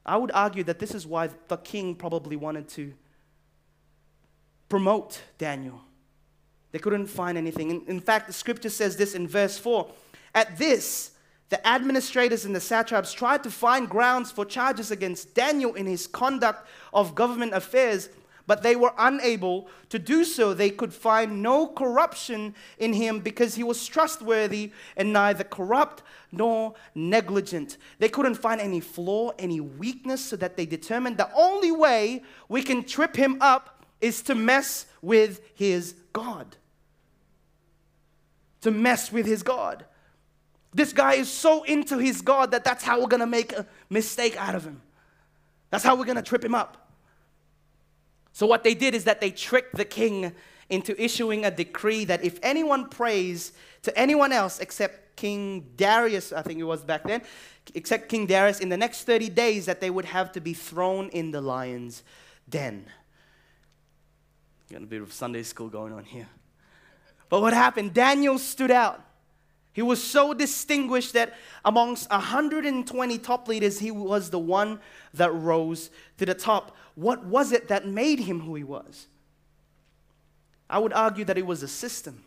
I 0.05 0.17
would 0.17 0.31
argue 0.35 0.63
that 0.65 0.77
this 0.77 0.93
is 0.93 1.07
why 1.07 1.31
the 1.47 1.57
king 1.57 1.95
probably 1.95 2.35
wanted 2.35 2.69
to 2.69 2.93
promote 4.69 5.19
Daniel 5.39 5.81
they 6.75 6.79
couldn't 6.79 7.07
find 7.07 7.37
anything. 7.37 7.69
In, 7.69 7.83
in 7.87 8.01
fact, 8.01 8.27
the 8.27 8.33
scripture 8.33 8.69
says 8.69 8.97
this 8.97 9.15
in 9.15 9.29
verse 9.29 9.57
4 9.57 9.89
At 10.33 10.57
this, 10.57 11.11
the 11.47 11.65
administrators 11.65 12.43
and 12.43 12.53
the 12.53 12.59
satraps 12.59 13.13
tried 13.13 13.43
to 13.43 13.49
find 13.49 13.89
grounds 13.89 14.29
for 14.29 14.43
charges 14.43 14.91
against 14.91 15.33
Daniel 15.33 15.73
in 15.75 15.85
his 15.85 16.05
conduct 16.05 16.67
of 16.91 17.15
government 17.15 17.53
affairs, 17.53 18.09
but 18.45 18.61
they 18.61 18.75
were 18.75 18.91
unable 18.97 19.69
to 19.87 19.97
do 19.97 20.25
so. 20.25 20.53
They 20.53 20.69
could 20.69 20.93
find 20.93 21.41
no 21.41 21.65
corruption 21.65 22.53
in 22.77 22.91
him 22.91 23.21
because 23.21 23.55
he 23.55 23.63
was 23.63 23.87
trustworthy 23.87 24.73
and 24.97 25.13
neither 25.13 25.45
corrupt 25.45 26.03
nor 26.29 26.73
negligent. 26.93 27.77
They 27.99 28.09
couldn't 28.09 28.35
find 28.35 28.59
any 28.59 28.81
flaw, 28.81 29.31
any 29.39 29.61
weakness, 29.61 30.25
so 30.25 30.35
that 30.35 30.57
they 30.57 30.65
determined 30.65 31.15
the 31.15 31.33
only 31.33 31.71
way 31.71 32.23
we 32.49 32.63
can 32.63 32.83
trip 32.83 33.15
him 33.15 33.37
up 33.39 33.85
is 34.01 34.21
to 34.23 34.35
mess 34.35 34.87
with 35.01 35.39
his 35.55 35.95
God 36.11 36.57
to 38.65 38.71
mess 38.71 39.11
with 39.11 39.27
his 39.27 39.43
God. 39.43 39.85
This 40.73 40.91
guy 40.91 41.13
is 41.13 41.29
so 41.29 41.61
into 41.63 41.99
his 41.99 42.23
God 42.23 42.49
that 42.49 42.63
that's 42.63 42.83
how 42.83 42.99
we're 42.99 43.07
to 43.19 43.27
make 43.27 43.53
a 43.53 43.67
mistake 43.91 44.35
out 44.37 44.55
of 44.55 44.63
him. 44.63 44.81
That's 45.69 45.83
how 45.83 45.95
we're 45.95 46.05
to 46.05 46.23
trip 46.23 46.43
him 46.43 46.55
up. 46.55 46.89
So, 48.33 48.47
what 48.47 48.63
they 48.63 48.73
did 48.73 48.95
is 48.95 49.03
that 49.03 49.21
they 49.21 49.29
tricked 49.29 49.75
the 49.75 49.85
king 49.85 50.33
into 50.67 50.99
issuing 50.99 51.45
a 51.45 51.51
decree 51.51 52.05
that 52.05 52.23
if 52.23 52.39
anyone 52.41 52.89
prays 52.89 53.53
to 53.83 53.95
anyone 53.95 54.31
else 54.31 54.57
except 54.57 55.15
King 55.15 55.67
Darius, 55.77 56.33
I 56.33 56.41
think 56.41 56.59
it 56.59 56.63
was 56.63 56.83
back 56.83 57.03
then, 57.03 57.21
except 57.75 58.09
King 58.09 58.25
Darius, 58.25 58.59
in 58.61 58.69
the 58.69 58.77
next 58.77 59.03
30 59.03 59.29
days, 59.29 59.67
that 59.67 59.79
they 59.79 59.91
would 59.91 60.05
have 60.05 60.31
to 60.31 60.41
be 60.41 60.55
thrown 60.55 61.09
in 61.09 61.29
the 61.29 61.39
lion's 61.39 62.01
den. 62.49 62.87
Got 64.71 64.81
a 64.81 64.87
bit 64.87 65.03
of 65.03 65.13
Sunday 65.13 65.43
school 65.43 65.69
going 65.69 65.93
on 65.93 66.03
here. 66.03 66.27
But 67.29 67.41
what 67.41 67.53
happened? 67.53 67.93
Daniel 67.93 68.37
stood 68.37 68.71
out. 68.71 69.01
He 69.73 69.81
was 69.81 70.01
so 70.01 70.33
distinguished 70.33 71.13
that 71.13 71.33
amongst 71.65 72.09
120 72.09 73.17
top 73.17 73.47
leaders, 73.47 73.79
he 73.79 73.91
was 73.91 74.29
the 74.29 74.39
one 74.39 74.79
that 75.13 75.33
rose 75.33 75.89
to 76.17 76.25
the 76.25 76.33
top. 76.33 76.77
What 76.95 77.25
was 77.25 77.51
it 77.51 77.67
that 77.67 77.85
made 77.85 78.19
him 78.19 78.39
who 78.39 78.55
he 78.55 78.63
was? 78.63 79.07
I 80.69 80.79
would 80.79 80.93
argue 80.93 81.25
that 81.25 81.37
it 81.37 81.45
was 81.45 81.61
a 81.61 81.67
system. 81.67 82.23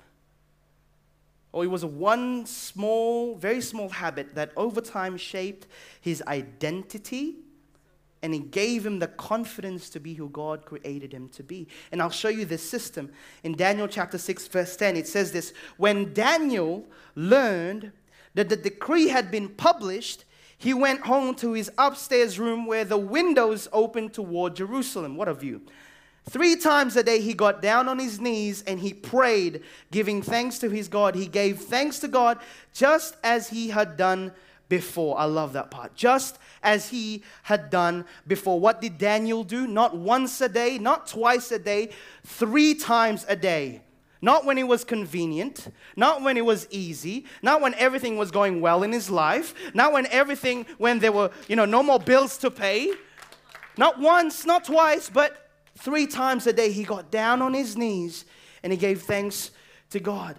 Or 1.52 1.64
it 1.64 1.68
was 1.68 1.84
one 1.84 2.44
small, 2.44 3.34
very 3.36 3.62
small 3.62 3.88
habit 3.88 4.34
that 4.34 4.52
over 4.54 4.82
time 4.82 5.16
shaped 5.16 5.66
his 6.00 6.22
identity 6.26 7.36
and 8.22 8.34
he 8.34 8.40
gave 8.40 8.84
him 8.84 8.98
the 8.98 9.06
confidence 9.06 9.88
to 9.90 10.00
be 10.00 10.14
who 10.14 10.28
God 10.28 10.64
created 10.64 11.12
him 11.12 11.28
to 11.30 11.42
be. 11.42 11.68
And 11.92 12.02
I'll 12.02 12.10
show 12.10 12.28
you 12.28 12.44
this 12.44 12.68
system. 12.68 13.10
In 13.44 13.56
Daniel 13.56 13.86
chapter 13.86 14.18
6, 14.18 14.48
verse 14.48 14.76
10, 14.76 14.96
it 14.96 15.06
says 15.06 15.32
this 15.32 15.52
When 15.76 16.12
Daniel 16.12 16.86
learned 17.14 17.92
that 18.34 18.48
the 18.48 18.56
decree 18.56 19.08
had 19.08 19.30
been 19.30 19.48
published, 19.48 20.24
he 20.56 20.74
went 20.74 21.02
home 21.02 21.34
to 21.36 21.52
his 21.52 21.70
upstairs 21.78 22.38
room 22.38 22.66
where 22.66 22.84
the 22.84 22.98
windows 22.98 23.68
opened 23.72 24.12
toward 24.12 24.56
Jerusalem. 24.56 25.16
What 25.16 25.28
a 25.28 25.34
view. 25.34 25.62
Three 26.28 26.56
times 26.56 26.94
a 26.96 27.02
day 27.02 27.20
he 27.20 27.32
got 27.32 27.62
down 27.62 27.88
on 27.88 27.98
his 27.98 28.20
knees 28.20 28.62
and 28.66 28.78
he 28.80 28.92
prayed, 28.92 29.62
giving 29.90 30.20
thanks 30.20 30.58
to 30.58 30.68
his 30.68 30.88
God. 30.88 31.14
He 31.14 31.26
gave 31.26 31.60
thanks 31.60 32.00
to 32.00 32.08
God 32.08 32.38
just 32.74 33.16
as 33.24 33.48
he 33.48 33.68
had 33.68 33.96
done 33.96 34.32
before. 34.68 35.18
I 35.18 35.24
love 35.24 35.52
that 35.54 35.70
part. 35.70 35.94
Just 35.94 36.38
as 36.62 36.88
he 36.88 37.22
had 37.44 37.70
done 37.70 38.04
before. 38.26 38.60
What 38.60 38.80
did 38.80 38.98
Daniel 38.98 39.44
do? 39.44 39.66
Not 39.66 39.96
once 39.96 40.40
a 40.40 40.48
day, 40.48 40.78
not 40.78 41.06
twice 41.06 41.50
a 41.52 41.58
day, 41.58 41.90
three 42.24 42.74
times 42.74 43.24
a 43.28 43.36
day. 43.36 43.82
Not 44.20 44.44
when 44.44 44.58
it 44.58 44.66
was 44.66 44.82
convenient, 44.82 45.72
not 45.94 46.22
when 46.22 46.36
it 46.36 46.44
was 46.44 46.66
easy, 46.70 47.24
not 47.40 47.60
when 47.60 47.74
everything 47.74 48.16
was 48.16 48.32
going 48.32 48.60
well 48.60 48.82
in 48.82 48.90
his 48.90 49.08
life, 49.08 49.54
not 49.74 49.92
when 49.92 50.06
everything, 50.06 50.66
when 50.76 50.98
there 50.98 51.12
were, 51.12 51.30
you 51.46 51.54
know, 51.54 51.64
no 51.64 51.84
more 51.84 52.00
bills 52.00 52.36
to 52.38 52.50
pay. 52.50 52.92
Not 53.76 54.00
once, 54.00 54.44
not 54.44 54.64
twice, 54.64 55.08
but 55.08 55.48
three 55.76 56.08
times 56.08 56.48
a 56.48 56.52
day 56.52 56.72
he 56.72 56.82
got 56.82 57.12
down 57.12 57.40
on 57.40 57.54
his 57.54 57.76
knees 57.76 58.24
and 58.64 58.72
he 58.72 58.76
gave 58.76 59.02
thanks 59.02 59.52
to 59.90 60.00
God. 60.00 60.36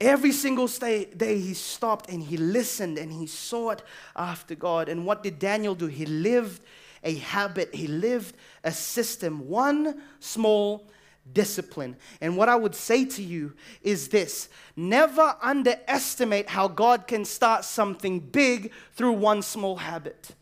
Every 0.00 0.32
single 0.32 0.66
day 0.66 1.38
he 1.38 1.54
stopped 1.54 2.10
and 2.10 2.22
he 2.22 2.36
listened 2.36 2.98
and 2.98 3.10
he 3.10 3.26
sought 3.26 3.82
after 4.14 4.54
God. 4.54 4.88
And 4.88 5.06
what 5.06 5.22
did 5.22 5.38
Daniel 5.38 5.74
do? 5.74 5.86
He 5.86 6.04
lived 6.04 6.60
a 7.02 7.14
habit, 7.14 7.74
he 7.74 7.86
lived 7.86 8.34
a 8.64 8.72
system, 8.72 9.48
one 9.48 10.02
small 10.18 10.88
discipline. 11.32 11.96
And 12.20 12.36
what 12.36 12.48
I 12.48 12.56
would 12.56 12.74
say 12.74 13.04
to 13.04 13.22
you 13.22 13.54
is 13.82 14.08
this 14.08 14.48
never 14.76 15.36
underestimate 15.40 16.48
how 16.48 16.68
God 16.68 17.06
can 17.06 17.24
start 17.24 17.64
something 17.64 18.20
big 18.20 18.72
through 18.94 19.12
one 19.12 19.42
small 19.42 19.76
habit. 19.76 20.32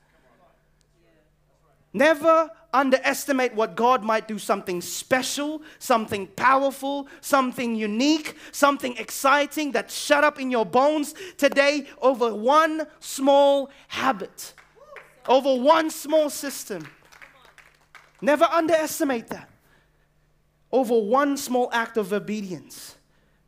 Never 1.92 2.50
underestimate 2.74 3.54
what 3.54 3.76
God 3.76 4.02
might 4.02 4.28
do 4.28 4.38
something 4.38 4.82
special, 4.82 5.62
something 5.78 6.26
powerful, 6.26 7.08
something 7.20 7.76
unique, 7.76 8.36
something 8.52 8.96
exciting 8.96 9.72
that 9.72 9.90
shut 9.90 10.24
up 10.24 10.40
in 10.40 10.50
your 10.50 10.66
bones 10.66 11.14
today 11.38 11.86
over 12.02 12.34
one 12.34 12.86
small 12.98 13.70
habit, 13.88 14.52
over 15.26 15.54
one 15.54 15.88
small 15.88 16.28
system. 16.28 16.86
Never 18.20 18.44
underestimate 18.44 19.28
that. 19.28 19.48
Over 20.72 20.98
one 20.98 21.36
small 21.36 21.70
act 21.72 21.96
of 21.96 22.12
obedience. 22.12 22.96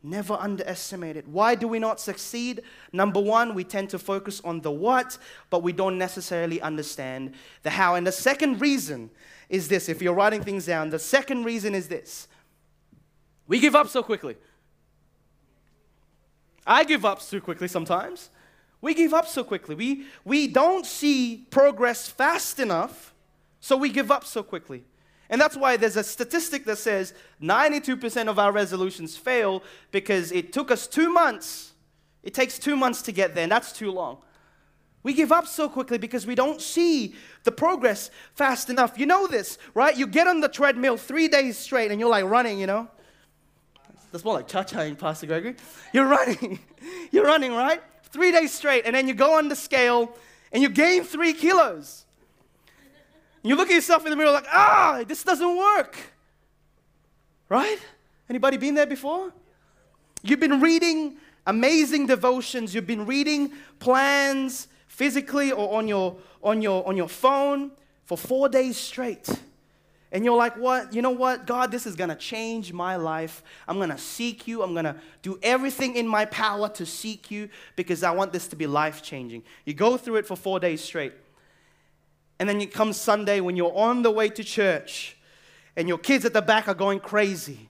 Never 0.02 0.34
underestimate 0.34 1.16
it. 1.16 1.26
Why 1.26 1.54
do 1.54 1.66
we 1.66 1.78
not 1.78 2.00
succeed? 2.00 2.62
Number 2.92 3.20
one, 3.20 3.54
we 3.54 3.64
tend 3.64 3.90
to 3.90 3.98
focus 3.98 4.40
on 4.44 4.60
the 4.60 4.70
what, 4.70 5.18
but 5.50 5.62
we 5.62 5.72
don't 5.72 5.98
necessarily 5.98 6.60
understand 6.60 7.34
the 7.62 7.70
how. 7.70 7.94
And 7.94 8.06
the 8.06 8.12
second 8.12 8.60
reason 8.60 9.10
is 9.48 9.68
this 9.68 9.88
if 9.88 10.00
you're 10.00 10.14
writing 10.14 10.42
things 10.42 10.66
down, 10.66 10.90
the 10.90 10.98
second 10.98 11.44
reason 11.44 11.74
is 11.74 11.88
this 11.88 12.28
we 13.46 13.58
give 13.58 13.74
up 13.74 13.88
so 13.88 14.02
quickly. 14.02 14.36
I 16.66 16.84
give 16.84 17.04
up 17.04 17.20
too 17.20 17.40
quickly 17.40 17.68
sometimes. 17.68 18.30
We 18.80 18.92
give 18.94 19.14
up 19.14 19.26
so 19.26 19.44
quickly. 19.44 19.74
We, 19.74 20.06
we 20.24 20.46
don't 20.48 20.84
see 20.84 21.46
progress 21.50 22.08
fast 22.08 22.58
enough, 22.58 23.14
so 23.60 23.76
we 23.76 23.88
give 23.88 24.10
up 24.10 24.24
so 24.24 24.42
quickly. 24.42 24.84
And 25.28 25.40
that's 25.40 25.56
why 25.56 25.76
there's 25.76 25.96
a 25.96 26.04
statistic 26.04 26.64
that 26.66 26.78
says 26.78 27.12
92% 27.42 28.28
of 28.28 28.38
our 28.38 28.52
resolutions 28.52 29.16
fail 29.16 29.62
because 29.90 30.30
it 30.32 30.52
took 30.52 30.70
us 30.70 30.86
two 30.86 31.12
months. 31.12 31.72
It 32.22 32.34
takes 32.34 32.58
two 32.58 32.76
months 32.76 33.02
to 33.02 33.12
get 33.12 33.34
there, 33.34 33.44
and 33.44 33.52
that's 33.52 33.72
too 33.72 33.90
long. 33.90 34.18
We 35.02 35.14
give 35.14 35.30
up 35.30 35.46
so 35.46 35.68
quickly 35.68 35.98
because 35.98 36.26
we 36.26 36.34
don't 36.34 36.60
see 36.60 37.14
the 37.44 37.52
progress 37.52 38.10
fast 38.34 38.70
enough. 38.70 38.98
You 38.98 39.06
know 39.06 39.28
this, 39.28 39.56
right? 39.72 39.96
You 39.96 40.08
get 40.08 40.26
on 40.26 40.40
the 40.40 40.48
treadmill 40.48 40.96
three 40.96 41.28
days 41.28 41.56
straight 41.56 41.92
and 41.92 42.00
you're 42.00 42.10
like 42.10 42.24
running, 42.24 42.58
you 42.58 42.66
know? 42.66 42.88
That's 44.10 44.24
more 44.24 44.34
like 44.34 44.48
cha 44.48 44.64
chaing, 44.64 44.96
Pastor 44.96 45.26
Gregory. 45.26 45.54
You're 45.92 46.08
running. 46.08 46.58
you're 47.12 47.24
running, 47.24 47.52
right? 47.52 47.80
Three 48.04 48.32
days 48.32 48.52
straight, 48.52 48.84
and 48.84 48.96
then 48.96 49.06
you 49.06 49.14
go 49.14 49.36
on 49.38 49.48
the 49.48 49.54
scale 49.54 50.16
and 50.50 50.62
you 50.62 50.68
gain 50.70 51.04
three 51.04 51.34
kilos. 51.34 52.05
You 53.46 53.56
look 53.56 53.68
at 53.68 53.74
yourself 53.74 54.04
in 54.04 54.10
the 54.10 54.16
mirror 54.16 54.32
like, 54.32 54.46
ah, 54.52 55.04
this 55.06 55.22
doesn't 55.22 55.56
work. 55.56 55.96
Right? 57.48 57.78
Anybody 58.28 58.56
been 58.56 58.74
there 58.74 58.86
before? 58.86 59.32
You've 60.22 60.40
been 60.40 60.60
reading 60.60 61.16
amazing 61.46 62.06
devotions, 62.06 62.74
you've 62.74 62.86
been 62.86 63.06
reading 63.06 63.52
plans 63.78 64.66
physically 64.88 65.52
or 65.52 65.78
on 65.78 65.86
your 65.86 66.16
on 66.42 66.60
your 66.60 66.86
on 66.88 66.96
your 66.96 67.08
phone 67.08 67.70
for 68.04 68.18
4 68.18 68.48
days 68.48 68.76
straight. 68.76 69.28
And 70.12 70.24
you're 70.24 70.36
like, 70.36 70.56
what? 70.56 70.94
You 70.94 71.02
know 71.02 71.10
what? 71.10 71.46
God, 71.46 71.70
this 71.70 71.84
is 71.86 71.96
going 71.96 72.10
to 72.10 72.16
change 72.16 72.72
my 72.72 72.96
life. 72.96 73.42
I'm 73.68 73.76
going 73.76 73.90
to 73.90 73.98
seek 73.98 74.46
you. 74.46 74.62
I'm 74.62 74.72
going 74.72 74.84
to 74.84 74.96
do 75.22 75.38
everything 75.42 75.96
in 75.96 76.06
my 76.06 76.24
power 76.26 76.68
to 76.70 76.86
seek 76.86 77.30
you 77.30 77.48
because 77.74 78.02
I 78.02 78.12
want 78.12 78.32
this 78.32 78.46
to 78.48 78.56
be 78.56 78.66
life 78.66 79.02
changing. 79.02 79.42
You 79.64 79.74
go 79.74 79.96
through 79.96 80.16
it 80.16 80.26
for 80.26 80.36
four 80.36 80.60
days 80.60 80.80
straight. 80.80 81.12
And 82.38 82.48
then 82.48 82.60
it 82.60 82.72
comes 82.72 83.00
Sunday 83.00 83.40
when 83.40 83.56
you're 83.56 83.74
on 83.74 84.02
the 84.02 84.10
way 84.10 84.28
to 84.28 84.44
church 84.44 85.16
and 85.76 85.88
your 85.88 85.98
kids 85.98 86.24
at 86.24 86.32
the 86.32 86.42
back 86.42 86.68
are 86.68 86.74
going 86.74 87.00
crazy. 87.00 87.68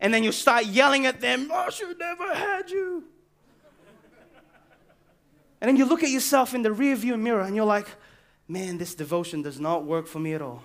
And 0.00 0.12
then 0.12 0.22
you 0.22 0.32
start 0.32 0.66
yelling 0.66 1.06
at 1.06 1.20
them, 1.20 1.50
oh, 1.52 1.64
I 1.66 1.70
should 1.70 1.98
never 1.98 2.34
had 2.34 2.70
you. 2.70 3.04
and 5.60 5.68
then 5.68 5.76
you 5.76 5.86
look 5.86 6.02
at 6.02 6.10
yourself 6.10 6.54
in 6.54 6.62
the 6.62 6.70
rearview 6.70 7.18
mirror 7.18 7.42
and 7.42 7.56
you're 7.56 7.64
like, 7.64 7.88
man, 8.48 8.76
this 8.78 8.94
devotion 8.94 9.42
does 9.42 9.58
not 9.58 9.84
work 9.84 10.06
for 10.06 10.18
me 10.18 10.34
at 10.34 10.42
all. 10.42 10.62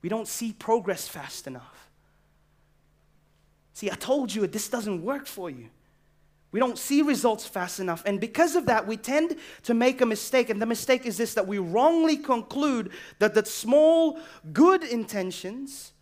We 0.00 0.08
don't 0.08 0.26
see 0.26 0.52
progress 0.52 1.06
fast 1.06 1.46
enough. 1.46 1.90
See, 3.74 3.90
I 3.90 3.94
told 3.94 4.34
you 4.34 4.46
this 4.46 4.68
doesn't 4.68 5.02
work 5.02 5.26
for 5.26 5.48
you. 5.48 5.68
We 6.52 6.60
don't 6.60 6.78
see 6.78 7.00
results 7.00 7.46
fast 7.46 7.80
enough. 7.80 8.02
And 8.04 8.20
because 8.20 8.56
of 8.56 8.66
that, 8.66 8.86
we 8.86 8.98
tend 8.98 9.36
to 9.62 9.72
make 9.72 10.02
a 10.02 10.06
mistake. 10.06 10.50
And 10.50 10.60
the 10.60 10.66
mistake 10.66 11.06
is 11.06 11.16
this 11.16 11.32
that 11.34 11.46
we 11.46 11.58
wrongly 11.58 12.18
conclude 12.18 12.90
that 13.18 13.32
the 13.34 13.44
small 13.46 14.20
good 14.52 14.84
intentions 14.84 15.92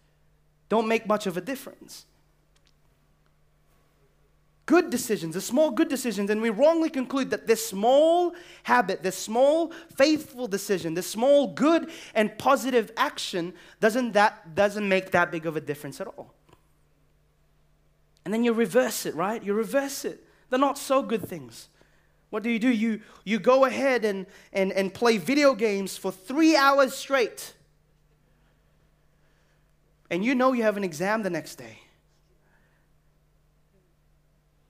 don't 0.69 0.89
make 0.89 1.07
much 1.07 1.29
of 1.29 1.37
a 1.37 1.41
difference. 1.41 2.05
Good 4.67 4.91
decisions, 4.91 5.35
the 5.35 5.41
small 5.41 5.73
good 5.73 5.89
decisions, 5.89 6.31
and 6.31 6.41
we 6.41 6.51
wrongly 6.51 6.91
conclude 6.91 7.31
that 7.31 7.49
this 7.49 7.67
small 7.67 8.35
habit, 8.63 9.03
this 9.03 9.17
small 9.17 9.73
faithful 9.97 10.47
decision, 10.47 10.95
this 10.95 11.09
small 11.09 11.49
good 11.49 11.91
and 12.15 12.37
positive 12.39 12.93
action 12.97 13.53
doesn't, 13.81 14.13
that, 14.13 14.55
doesn't 14.55 14.89
make 14.89 15.11
that 15.11 15.33
big 15.33 15.45
of 15.47 15.57
a 15.57 15.61
difference 15.61 16.01
at 16.01 16.07
all. 16.07 16.35
And 18.25 18.33
then 18.33 18.45
you 18.45 18.53
reverse 18.53 19.07
it, 19.07 19.15
right? 19.17 19.43
You 19.43 19.55
reverse 19.55 20.05
it 20.05 20.25
the 20.51 20.59
not 20.59 20.77
so 20.77 21.03
good 21.03 21.27
things. 21.27 21.69
What 22.31 22.43
do 22.43 22.51
you 22.51 22.59
do? 22.59 22.69
You, 22.69 23.01
you 23.25 23.41
go 23.41 23.65
ahead 23.65 24.05
and, 24.05 24.27
and, 24.53 24.73
and 24.73 24.93
play 24.93 25.17
video 25.17 25.55
games 25.55 25.97
for 25.97 26.13
three 26.13 26.55
hours 26.57 26.95
straight. 26.95 27.55
And 30.11 30.25
you 30.25 30.35
know 30.35 30.53
you 30.53 30.63
have 30.63 30.77
an 30.77 30.85
exam 30.85 31.23
the 31.23 31.31
next 31.31 31.57
day. 31.57 31.79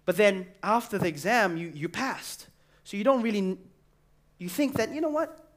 But 0.07 0.17
then 0.17 0.47
after 0.63 0.99
the 0.99 1.07
exam, 1.07 1.57
you, 1.57 1.71
you 1.75 1.89
passed. 1.89 2.47
So 2.85 2.97
you 2.97 3.05
don't 3.05 3.23
really, 3.23 3.59
you 4.39 4.49
think 4.49 4.75
that, 4.75 4.95
you 4.95 5.01
know 5.01 5.11
what? 5.11 5.49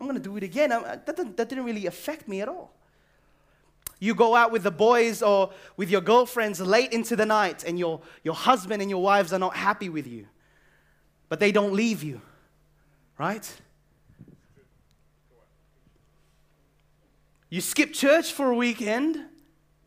I'm 0.00 0.06
going 0.06 0.20
to 0.20 0.22
do 0.22 0.36
it 0.36 0.42
again. 0.42 0.72
I, 0.72 0.96
that, 0.96 1.36
that 1.36 1.48
didn't 1.48 1.64
really 1.64 1.86
affect 1.86 2.26
me 2.26 2.40
at 2.40 2.48
all. 2.48 2.74
You 4.00 4.14
go 4.14 4.34
out 4.34 4.50
with 4.50 4.62
the 4.62 4.70
boys 4.70 5.22
or 5.22 5.52
with 5.76 5.90
your 5.90 6.00
girlfriends 6.00 6.58
late 6.60 6.92
into 6.92 7.14
the 7.14 7.26
night, 7.26 7.64
and 7.64 7.78
your, 7.78 8.00
your 8.24 8.34
husband 8.34 8.80
and 8.80 8.90
your 8.90 9.02
wives 9.02 9.32
are 9.32 9.38
not 9.38 9.54
happy 9.54 9.90
with 9.90 10.06
you, 10.06 10.26
but 11.28 11.38
they 11.38 11.52
don't 11.52 11.74
leave 11.74 12.02
you, 12.02 12.20
right? 13.18 13.48
You 17.50 17.60
skip 17.60 17.92
church 17.92 18.32
for 18.32 18.50
a 18.50 18.54
weekend, 18.56 19.18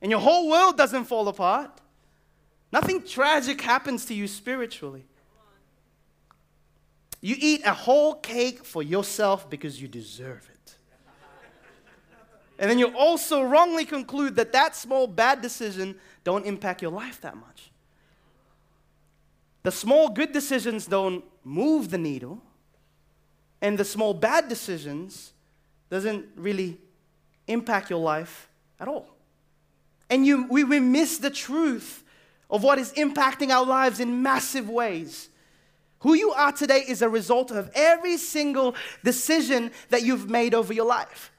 and 0.02 0.12
your 0.12 0.20
whole 0.20 0.48
world 0.48 0.78
doesn't 0.78 1.06
fall 1.06 1.28
apart. 1.28 1.82
Nothing 2.72 3.04
tragic 3.04 3.62
happens 3.62 4.06
to 4.06 4.14
you 4.14 4.28
spiritually. 4.28 5.06
You 7.20 7.36
eat 7.40 7.62
a 7.66 7.74
whole 7.74 8.16
cake 8.16 8.66
for 8.66 8.84
yourself 8.84 9.50
because 9.50 9.82
you 9.82 9.88
deserve 9.88 10.48
it. 10.52 10.53
And 12.60 12.70
then 12.70 12.80
you 12.80 12.96
also 12.96 13.44
wrongly 13.44 13.86
conclude 13.86 14.36
that 14.36 14.52
that 14.54 14.76
small 14.76 15.08
bad 15.08 15.42
decision 15.42 15.96
don't 16.24 16.46
impact 16.46 16.82
your 16.82 16.92
life 16.92 17.20
that 17.22 17.36
much. 17.36 17.72
The 19.64 19.72
small 19.72 20.10
good 20.10 20.32
decisions 20.32 20.86
don't 20.86 21.24
move 21.44 21.90
the 21.90 21.98
needle, 21.98 22.42
and 23.62 23.78
the 23.78 23.86
small 23.86 24.14
bad 24.14 24.50
decisions 24.50 25.34
doesn't 25.90 26.26
really 26.36 26.78
impact 27.48 27.90
your 27.90 28.00
life 28.00 28.50
at 28.80 28.88
all. 28.88 29.08
And 30.10 30.26
you, 30.26 30.48
we, 30.50 30.64
we 30.64 30.80
miss 30.80 31.18
the 31.18 31.30
truth 31.30 32.04
of 32.50 32.62
what 32.62 32.78
is 32.78 32.92
impacting 32.94 33.50
our 33.50 33.66
lives 33.66 34.00
in 34.00 34.22
massive 34.22 34.70
ways. 34.70 35.30
Who 36.00 36.14
you 36.14 36.32
are 36.34 36.52
today 36.52 36.84
is 36.88 37.02
a 37.02 37.10
result 37.10 37.50
of 37.50 37.72
every 37.74 38.18
single 38.18 38.76
decision 39.04 39.72
that 39.90 40.04
you've 40.04 40.30
made 40.30 40.54
over 40.54 40.74
your 40.74 40.86
life. 40.86 41.32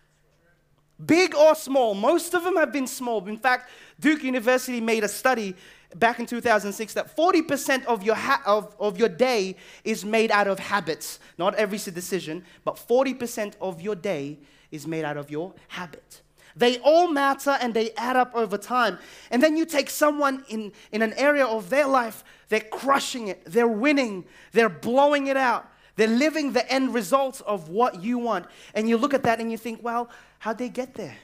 Big 1.04 1.34
or 1.34 1.54
small, 1.54 1.94
most 1.94 2.34
of 2.34 2.44
them 2.44 2.56
have 2.56 2.72
been 2.72 2.86
small. 2.86 3.26
In 3.26 3.36
fact, 3.36 3.70
Duke 3.98 4.22
University 4.22 4.80
made 4.80 5.02
a 5.02 5.08
study 5.08 5.54
back 5.96 6.18
in 6.18 6.26
2006 6.26 6.94
that 6.94 7.16
40% 7.16 7.84
of 7.86 8.02
your, 8.02 8.14
ha- 8.14 8.42
of, 8.46 8.74
of 8.78 8.98
your 8.98 9.08
day 9.08 9.56
is 9.84 10.04
made 10.04 10.30
out 10.30 10.46
of 10.46 10.58
habits. 10.58 11.18
Not 11.38 11.54
every 11.54 11.78
decision, 11.78 12.44
but 12.64 12.76
40% 12.76 13.54
of 13.60 13.80
your 13.80 13.94
day 13.94 14.38
is 14.70 14.86
made 14.86 15.04
out 15.04 15.16
of 15.16 15.30
your 15.30 15.54
habit. 15.68 16.22
They 16.56 16.78
all 16.78 17.08
matter 17.08 17.56
and 17.60 17.74
they 17.74 17.90
add 17.92 18.16
up 18.16 18.32
over 18.34 18.56
time. 18.56 18.98
And 19.30 19.42
then 19.42 19.56
you 19.56 19.66
take 19.66 19.90
someone 19.90 20.44
in, 20.48 20.72
in 20.92 21.02
an 21.02 21.12
area 21.14 21.44
of 21.44 21.70
their 21.70 21.86
life, 21.86 22.22
they're 22.48 22.60
crushing 22.60 23.28
it, 23.28 23.42
they're 23.44 23.66
winning, 23.66 24.24
they're 24.52 24.68
blowing 24.68 25.26
it 25.26 25.36
out. 25.36 25.70
They're 25.96 26.08
living 26.08 26.52
the 26.52 26.68
end 26.70 26.92
results 26.92 27.40
of 27.42 27.68
what 27.68 28.02
you 28.02 28.18
want. 28.18 28.46
And 28.74 28.88
you 28.88 28.96
look 28.96 29.14
at 29.14 29.22
that 29.24 29.38
and 29.38 29.50
you 29.50 29.56
think, 29.56 29.80
well, 29.82 30.10
how'd 30.44 30.58
they 30.58 30.68
get 30.68 30.92
there? 30.92 31.16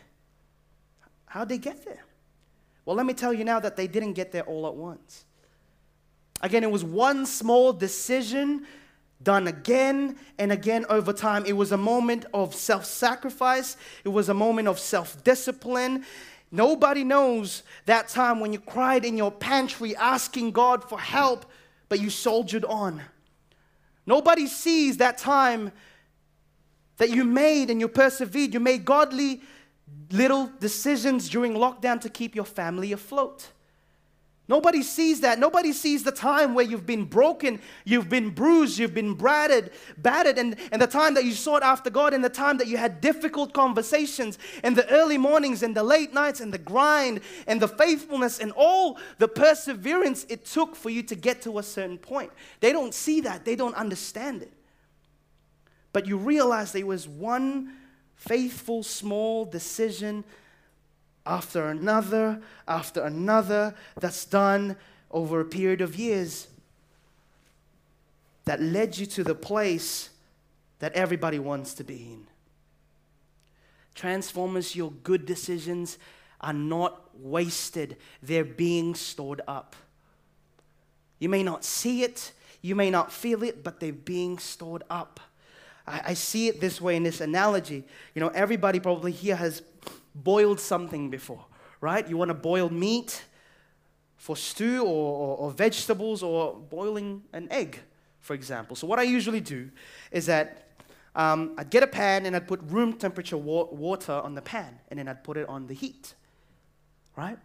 How'd 1.26 1.50
they 1.50 1.58
get 1.58 1.84
there? 1.84 2.02
Well, 2.86 2.96
let 2.96 3.04
me 3.04 3.12
tell 3.12 3.34
you 3.34 3.44
now 3.44 3.60
that 3.60 3.76
they 3.76 3.86
didn't 3.86 4.14
get 4.14 4.32
there 4.32 4.44
all 4.44 4.66
at 4.66 4.74
once. 4.74 5.26
Again, 6.40 6.64
it 6.64 6.70
was 6.70 6.82
one 6.82 7.26
small 7.26 7.74
decision 7.74 8.66
done 9.22 9.46
again 9.46 10.16
and 10.38 10.50
again 10.50 10.86
over 10.88 11.12
time. 11.12 11.44
It 11.44 11.52
was 11.52 11.70
a 11.70 11.76
moment 11.76 12.24
of 12.32 12.54
self 12.54 12.86
sacrifice, 12.86 13.76
it 14.04 14.08
was 14.08 14.30
a 14.30 14.34
moment 14.34 14.68
of 14.68 14.78
self 14.78 15.22
discipline. 15.22 16.06
Nobody 16.50 17.04
knows 17.04 17.62
that 17.84 18.08
time 18.08 18.40
when 18.40 18.54
you 18.54 18.58
cried 18.58 19.04
in 19.04 19.18
your 19.18 19.30
pantry 19.30 19.94
asking 19.96 20.52
God 20.52 20.82
for 20.88 20.98
help, 20.98 21.44
but 21.90 22.00
you 22.00 22.08
soldiered 22.08 22.64
on. 22.64 23.02
Nobody 24.06 24.46
sees 24.46 24.96
that 24.96 25.18
time 25.18 25.72
that 27.00 27.08
you 27.08 27.24
made 27.24 27.70
and 27.70 27.80
you 27.80 27.88
persevered. 27.88 28.52
You 28.52 28.60
made 28.60 28.84
godly 28.84 29.40
little 30.10 30.50
decisions 30.60 31.30
during 31.30 31.54
lockdown 31.54 31.98
to 32.02 32.10
keep 32.10 32.34
your 32.34 32.44
family 32.44 32.92
afloat. 32.92 33.48
Nobody 34.48 34.82
sees 34.82 35.22
that. 35.22 35.38
Nobody 35.38 35.72
sees 35.72 36.02
the 36.02 36.12
time 36.12 36.54
where 36.54 36.64
you've 36.64 36.84
been 36.84 37.04
broken, 37.04 37.58
you've 37.86 38.10
been 38.10 38.30
bruised, 38.30 38.78
you've 38.78 38.92
been 38.92 39.14
battered, 39.14 39.70
battered, 39.96 40.36
and, 40.36 40.56
and 40.72 40.82
the 40.82 40.86
time 40.86 41.14
that 41.14 41.24
you 41.24 41.32
sought 41.32 41.62
after 41.62 41.88
God, 41.88 42.12
and 42.12 42.22
the 42.22 42.28
time 42.28 42.58
that 42.58 42.66
you 42.66 42.76
had 42.76 43.00
difficult 43.00 43.54
conversations, 43.54 44.38
and 44.62 44.76
the 44.76 44.86
early 44.90 45.16
mornings, 45.16 45.62
and 45.62 45.74
the 45.74 45.84
late 45.84 46.12
nights, 46.12 46.40
and 46.40 46.52
the 46.52 46.58
grind, 46.58 47.20
and 47.46 47.62
the 47.62 47.68
faithfulness, 47.68 48.40
and 48.40 48.52
all 48.56 48.98
the 49.16 49.28
perseverance 49.28 50.26
it 50.28 50.44
took 50.44 50.76
for 50.76 50.90
you 50.90 51.02
to 51.04 51.14
get 51.14 51.40
to 51.42 51.58
a 51.60 51.62
certain 51.62 51.96
point. 51.96 52.30
They 52.58 52.72
don't 52.72 52.92
see 52.92 53.22
that, 53.22 53.46
they 53.46 53.56
don't 53.56 53.76
understand 53.76 54.42
it. 54.42 54.52
But 55.92 56.06
you 56.06 56.16
realize 56.16 56.72
there 56.72 56.86
was 56.86 57.08
one 57.08 57.72
faithful 58.16 58.82
small 58.82 59.44
decision 59.44 60.24
after 61.26 61.68
another, 61.68 62.40
after 62.66 63.02
another, 63.02 63.74
that's 63.98 64.24
done 64.24 64.76
over 65.10 65.40
a 65.40 65.44
period 65.44 65.80
of 65.80 65.96
years 65.96 66.48
that 68.44 68.60
led 68.60 68.98
you 68.98 69.06
to 69.06 69.22
the 69.24 69.34
place 69.34 70.10
that 70.78 70.92
everybody 70.94 71.38
wants 71.38 71.74
to 71.74 71.84
be 71.84 71.96
in. 71.96 72.26
Transformers, 73.94 74.74
your 74.74 74.90
good 74.90 75.26
decisions 75.26 75.98
are 76.40 76.52
not 76.52 77.10
wasted, 77.18 77.96
they're 78.22 78.44
being 78.44 78.94
stored 78.94 79.42
up. 79.46 79.76
You 81.18 81.28
may 81.28 81.42
not 81.42 81.64
see 81.64 82.02
it, 82.02 82.32
you 82.62 82.74
may 82.74 82.90
not 82.90 83.12
feel 83.12 83.42
it, 83.42 83.62
but 83.62 83.78
they're 83.78 83.92
being 83.92 84.38
stored 84.38 84.82
up. 84.88 85.20
I, 85.90 86.02
I 86.06 86.14
see 86.14 86.48
it 86.48 86.60
this 86.60 86.80
way 86.80 86.96
in 86.96 87.02
this 87.02 87.20
analogy. 87.20 87.84
You 88.14 88.20
know, 88.20 88.28
everybody 88.28 88.80
probably 88.80 89.12
here 89.12 89.36
has 89.36 89.62
boiled 90.14 90.60
something 90.60 91.10
before, 91.10 91.44
right? 91.80 92.08
You 92.08 92.16
want 92.16 92.28
to 92.30 92.34
boil 92.34 92.70
meat 92.70 93.24
for 94.16 94.36
stew 94.36 94.82
or, 94.82 94.86
or, 94.86 95.36
or 95.36 95.50
vegetables 95.50 96.22
or 96.22 96.54
boiling 96.54 97.22
an 97.32 97.48
egg, 97.50 97.80
for 98.20 98.34
example. 98.34 98.76
So, 98.76 98.86
what 98.86 98.98
I 98.98 99.02
usually 99.02 99.40
do 99.40 99.70
is 100.10 100.26
that 100.26 100.68
um, 101.14 101.54
I'd 101.58 101.70
get 101.70 101.82
a 101.82 101.86
pan 101.86 102.26
and 102.26 102.36
I'd 102.36 102.46
put 102.46 102.60
room 102.64 102.92
temperature 102.92 103.36
wa- 103.36 103.68
water 103.70 104.12
on 104.12 104.34
the 104.34 104.42
pan 104.42 104.78
and 104.88 104.98
then 104.98 105.08
I'd 105.08 105.24
put 105.24 105.36
it 105.36 105.48
on 105.48 105.66
the 105.66 105.74
heat, 105.74 106.14
right? 107.16 107.38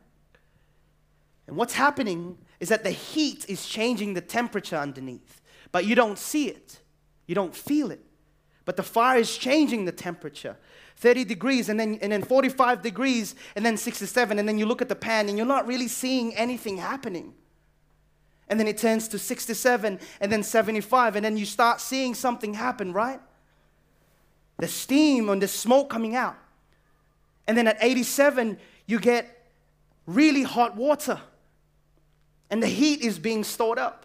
And 1.47 1.55
what's 1.55 1.73
happening 1.73 2.37
is 2.59 2.69
that 2.69 2.83
the 2.83 2.91
heat 2.91 3.45
is 3.47 3.67
changing 3.67 4.13
the 4.13 4.21
temperature 4.21 4.77
underneath, 4.77 5.41
but 5.71 5.85
you 5.85 5.95
don't 5.95 6.17
see 6.17 6.47
it, 6.47 6.79
you 7.27 7.35
don't 7.35 7.55
feel 7.55 7.91
it. 7.91 8.03
But 8.65 8.77
the 8.77 8.83
fire 8.83 9.19
is 9.19 9.37
changing 9.37 9.85
the 9.85 9.91
temperature. 9.91 10.57
30 10.97 11.25
degrees 11.25 11.69
and 11.69 11.79
then, 11.79 11.99
and 12.01 12.11
then 12.11 12.23
45 12.23 12.81
degrees 12.81 13.35
and 13.55 13.65
then 13.65 13.77
67 13.77 14.39
and 14.39 14.47
then 14.47 14.57
you 14.57 14.65
look 14.65 14.81
at 14.81 14.89
the 14.89 14.95
pan 14.95 15.29
and 15.29 15.37
you're 15.37 15.47
not 15.47 15.67
really 15.67 15.87
seeing 15.87 16.35
anything 16.35 16.77
happening. 16.77 17.33
And 18.47 18.59
then 18.59 18.67
it 18.67 18.77
turns 18.77 19.07
to 19.09 19.19
67 19.19 19.99
and 20.21 20.31
then 20.31 20.41
75 20.41 21.15
and 21.15 21.25
then 21.25 21.37
you 21.37 21.45
start 21.45 21.81
seeing 21.81 22.13
something 22.13 22.53
happen 22.53 22.93
right? 22.93 23.19
The 24.57 24.67
steam 24.67 25.29
and 25.29 25.41
the 25.41 25.47
smoke 25.47 25.89
coming 25.89 26.15
out. 26.15 26.37
And 27.47 27.57
then 27.57 27.67
at 27.67 27.77
87 27.81 28.57
you 28.87 28.99
get 28.99 29.47
really 30.07 30.43
hot 30.43 30.75
water. 30.75 31.19
And 32.49 32.63
the 32.63 32.67
heat 32.67 33.01
is 33.01 33.19
being 33.19 33.43
stored 33.43 33.79
up 33.79 34.04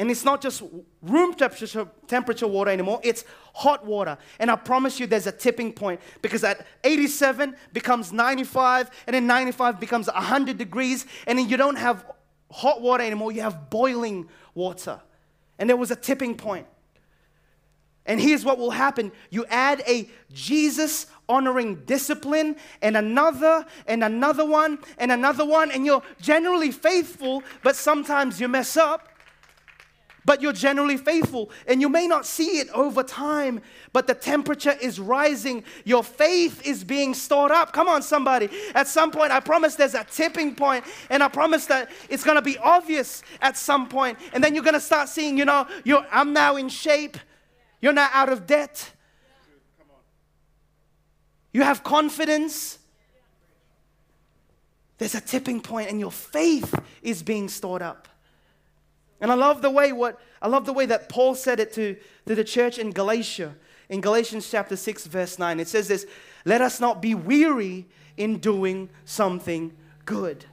and 0.00 0.10
it's 0.10 0.24
not 0.24 0.40
just 0.40 0.62
room 1.02 1.34
temperature, 1.34 1.86
temperature 2.06 2.46
water 2.46 2.70
anymore, 2.70 3.00
it's 3.04 3.22
hot 3.52 3.84
water. 3.84 4.16
And 4.38 4.50
I 4.50 4.56
promise 4.56 4.98
you 4.98 5.06
there's 5.06 5.26
a 5.26 5.32
tipping 5.32 5.74
point 5.74 6.00
because 6.22 6.42
at 6.42 6.66
87 6.84 7.54
becomes 7.74 8.10
95, 8.10 8.90
and 9.06 9.12
then 9.12 9.26
95 9.26 9.78
becomes 9.78 10.06
100 10.06 10.56
degrees, 10.56 11.04
and 11.26 11.38
then 11.38 11.50
you 11.50 11.58
don't 11.58 11.76
have 11.76 12.06
hot 12.50 12.80
water 12.80 13.04
anymore, 13.04 13.30
you 13.30 13.42
have 13.42 13.68
boiling 13.68 14.26
water. 14.54 15.02
And 15.58 15.68
there 15.68 15.76
was 15.76 15.90
a 15.90 15.96
tipping 15.96 16.34
point. 16.34 16.66
And 18.06 18.18
here's 18.18 18.42
what 18.42 18.56
will 18.56 18.70
happen 18.70 19.12
you 19.28 19.44
add 19.50 19.82
a 19.86 20.08
Jesus 20.32 21.08
honoring 21.28 21.74
discipline, 21.84 22.56
and 22.80 22.96
another, 22.96 23.66
and 23.86 24.02
another 24.02 24.46
one, 24.46 24.78
and 24.96 25.12
another 25.12 25.44
one, 25.44 25.70
and 25.70 25.84
you're 25.84 26.02
generally 26.22 26.70
faithful, 26.70 27.42
but 27.62 27.76
sometimes 27.76 28.40
you 28.40 28.48
mess 28.48 28.78
up 28.78 29.09
but 30.30 30.40
you're 30.40 30.52
generally 30.52 30.96
faithful. 30.96 31.50
And 31.66 31.80
you 31.80 31.88
may 31.88 32.06
not 32.06 32.24
see 32.24 32.60
it 32.60 32.68
over 32.68 33.02
time, 33.02 33.60
but 33.92 34.06
the 34.06 34.14
temperature 34.14 34.76
is 34.80 35.00
rising. 35.00 35.64
Your 35.84 36.04
faith 36.04 36.64
is 36.64 36.84
being 36.84 37.14
stored 37.14 37.50
up. 37.50 37.72
Come 37.72 37.88
on, 37.88 38.00
somebody. 38.00 38.48
At 38.76 38.86
some 38.86 39.10
point, 39.10 39.32
I 39.32 39.40
promise 39.40 39.74
there's 39.74 39.96
a 39.96 40.04
tipping 40.04 40.54
point, 40.54 40.84
and 41.08 41.20
I 41.24 41.26
promise 41.26 41.66
that 41.66 41.90
it's 42.08 42.22
going 42.22 42.36
to 42.36 42.42
be 42.42 42.56
obvious 42.58 43.24
at 43.42 43.56
some 43.56 43.88
point. 43.88 44.20
And 44.32 44.44
then 44.44 44.54
you're 44.54 44.62
going 44.62 44.74
to 44.74 44.80
start 44.80 45.08
seeing, 45.08 45.36
you 45.36 45.44
know, 45.44 45.66
you're, 45.82 46.06
I'm 46.12 46.32
now 46.32 46.54
in 46.54 46.68
shape, 46.68 47.16
you're 47.80 47.92
not 47.92 48.12
out 48.14 48.28
of 48.28 48.46
debt. 48.46 48.88
You 51.52 51.64
have 51.64 51.82
confidence. 51.82 52.78
There's 54.96 55.16
a 55.16 55.20
tipping 55.20 55.60
point, 55.60 55.90
and 55.90 55.98
your 55.98 56.12
faith 56.12 56.72
is 57.02 57.20
being 57.20 57.48
stored 57.48 57.82
up. 57.82 58.06
And 59.20 59.30
I 59.30 59.34
love 59.34 59.62
the 59.62 59.70
way 59.70 59.92
what 59.92 60.20
I 60.42 60.48
love 60.48 60.64
the 60.64 60.72
way 60.72 60.86
that 60.86 61.08
Paul 61.08 61.34
said 61.34 61.60
it 61.60 61.72
to, 61.74 61.96
to 62.26 62.34
the 62.34 62.44
church 62.44 62.78
in 62.78 62.90
Galatia. 62.90 63.54
In 63.88 64.00
Galatians 64.00 64.48
chapter 64.48 64.76
6, 64.76 65.06
verse 65.06 65.38
9, 65.38 65.60
it 65.60 65.68
says 65.68 65.88
this 65.88 66.06
let 66.44 66.62
us 66.62 66.80
not 66.80 67.02
be 67.02 67.14
weary 67.14 67.86
in 68.16 68.38
doing 68.38 68.88
something 69.04 69.72
good. 70.04 70.44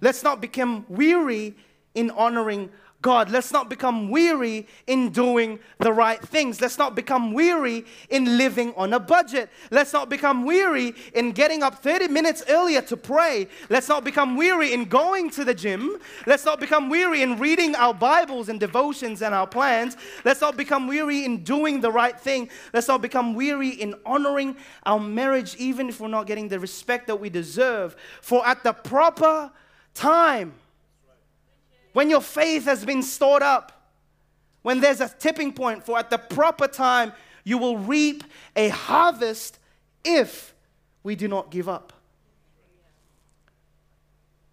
Let's 0.00 0.22
not 0.22 0.40
become 0.40 0.84
weary 0.88 1.54
in 1.94 2.10
honoring 2.10 2.70
God. 3.06 3.30
Let's 3.30 3.52
not 3.52 3.70
become 3.70 4.10
weary 4.10 4.66
in 4.88 5.10
doing 5.10 5.60
the 5.78 5.92
right 5.92 6.20
things. 6.20 6.60
Let's 6.60 6.76
not 6.76 6.96
become 6.96 7.32
weary 7.32 7.84
in 8.10 8.36
living 8.36 8.74
on 8.76 8.92
a 8.92 8.98
budget. 8.98 9.48
Let's 9.70 9.92
not 9.92 10.08
become 10.08 10.44
weary 10.44 10.92
in 11.14 11.30
getting 11.30 11.62
up 11.62 11.76
30 11.76 12.08
minutes 12.08 12.42
earlier 12.48 12.82
to 12.82 12.96
pray. 12.96 13.46
Let's 13.70 13.88
not 13.88 14.02
become 14.02 14.36
weary 14.36 14.72
in 14.72 14.86
going 14.86 15.30
to 15.30 15.44
the 15.44 15.54
gym. 15.54 15.98
Let's 16.26 16.44
not 16.44 16.58
become 16.58 16.90
weary 16.90 17.22
in 17.22 17.38
reading 17.38 17.76
our 17.76 17.94
Bibles 17.94 18.48
and 18.48 18.58
devotions 18.58 19.22
and 19.22 19.32
our 19.32 19.46
plans. 19.46 19.96
Let's 20.24 20.40
not 20.40 20.56
become 20.56 20.88
weary 20.88 21.24
in 21.24 21.44
doing 21.44 21.80
the 21.80 21.92
right 21.92 22.18
thing. 22.18 22.50
Let's 22.74 22.88
not 22.88 23.02
become 23.02 23.36
weary 23.36 23.68
in 23.68 23.94
honoring 24.04 24.56
our 24.82 24.98
marriage, 24.98 25.54
even 25.60 25.88
if 25.88 26.00
we're 26.00 26.08
not 26.08 26.26
getting 26.26 26.48
the 26.48 26.58
respect 26.58 27.06
that 27.06 27.20
we 27.20 27.30
deserve. 27.30 27.94
For 28.20 28.44
at 28.44 28.64
the 28.64 28.72
proper 28.72 29.52
time, 29.94 30.54
when 31.96 32.10
your 32.10 32.20
faith 32.20 32.66
has 32.66 32.84
been 32.84 33.02
stored 33.02 33.42
up, 33.42 33.72
when 34.60 34.80
there's 34.80 35.00
a 35.00 35.08
tipping 35.08 35.50
point 35.50 35.82
for 35.82 35.98
at 35.98 36.10
the 36.10 36.18
proper 36.18 36.68
time, 36.68 37.10
you 37.42 37.56
will 37.56 37.78
reap 37.78 38.22
a 38.54 38.68
harvest 38.68 39.58
if 40.04 40.54
we 41.02 41.16
do 41.16 41.26
not 41.26 41.50
give 41.50 41.70
up. 41.70 41.94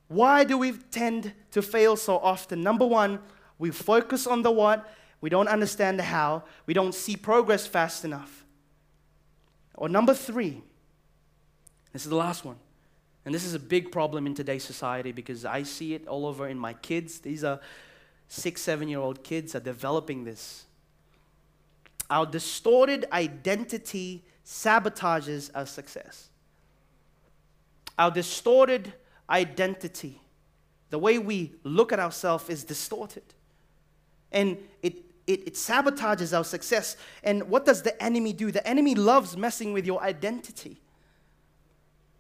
Why 0.07 0.45
do 0.45 0.57
we 0.57 0.71
tend 0.89 1.33
to 1.51 1.61
fail 1.61 1.97
so 1.97 2.17
often? 2.17 2.63
Number 2.63 2.87
one, 2.87 3.19
we 3.59 3.71
focus 3.71 4.25
on 4.25 4.41
the 4.41 4.49
what, 4.49 4.89
we 5.19 5.29
don't 5.29 5.49
understand 5.49 5.99
the 5.99 6.03
how, 6.03 6.43
we 6.65 6.73
don't 6.73 6.95
see 6.95 7.17
progress 7.17 7.67
fast 7.67 8.05
enough. 8.05 8.45
Or 9.75 9.89
number 9.89 10.13
three, 10.13 10.63
this 11.91 12.05
is 12.05 12.09
the 12.09 12.15
last 12.15 12.45
one. 12.45 12.55
And 13.25 13.33
this 13.33 13.45
is 13.45 13.53
a 13.53 13.59
big 13.59 13.91
problem 13.91 14.27
in 14.27 14.33
today's 14.33 14.63
society 14.63 15.11
because 15.11 15.45
I 15.45 15.63
see 15.63 15.93
it 15.93 16.07
all 16.07 16.25
over 16.25 16.47
in 16.47 16.59
my 16.59 16.73
kids. 16.73 17.19
These 17.19 17.43
are 17.43 17.59
six, 18.27 18.61
seven 18.61 18.87
year 18.87 18.99
old 18.99 19.23
kids 19.23 19.55
are 19.55 19.61
developing 19.61 20.23
this. 20.23 20.65
Our 22.09 22.25
distorted 22.25 23.05
identity 23.11 24.23
sabotages 24.45 25.49
our 25.55 25.65
success. 25.65 26.29
Our 27.97 28.11
distorted 28.11 28.93
identity, 29.29 30.19
the 30.89 30.99
way 30.99 31.17
we 31.17 31.53
look 31.63 31.93
at 31.93 31.99
ourselves, 31.99 32.49
is 32.49 32.63
distorted. 32.63 33.23
And 34.31 34.57
it, 34.81 34.97
it, 35.27 35.47
it 35.47 35.53
sabotages 35.53 36.35
our 36.35 36.43
success. 36.43 36.97
And 37.23 37.43
what 37.49 37.65
does 37.65 37.83
the 37.83 38.01
enemy 38.03 38.33
do? 38.33 38.51
The 38.51 38.67
enemy 38.67 38.95
loves 38.95 39.37
messing 39.37 39.71
with 39.71 39.85
your 39.85 40.01
identity. 40.01 40.82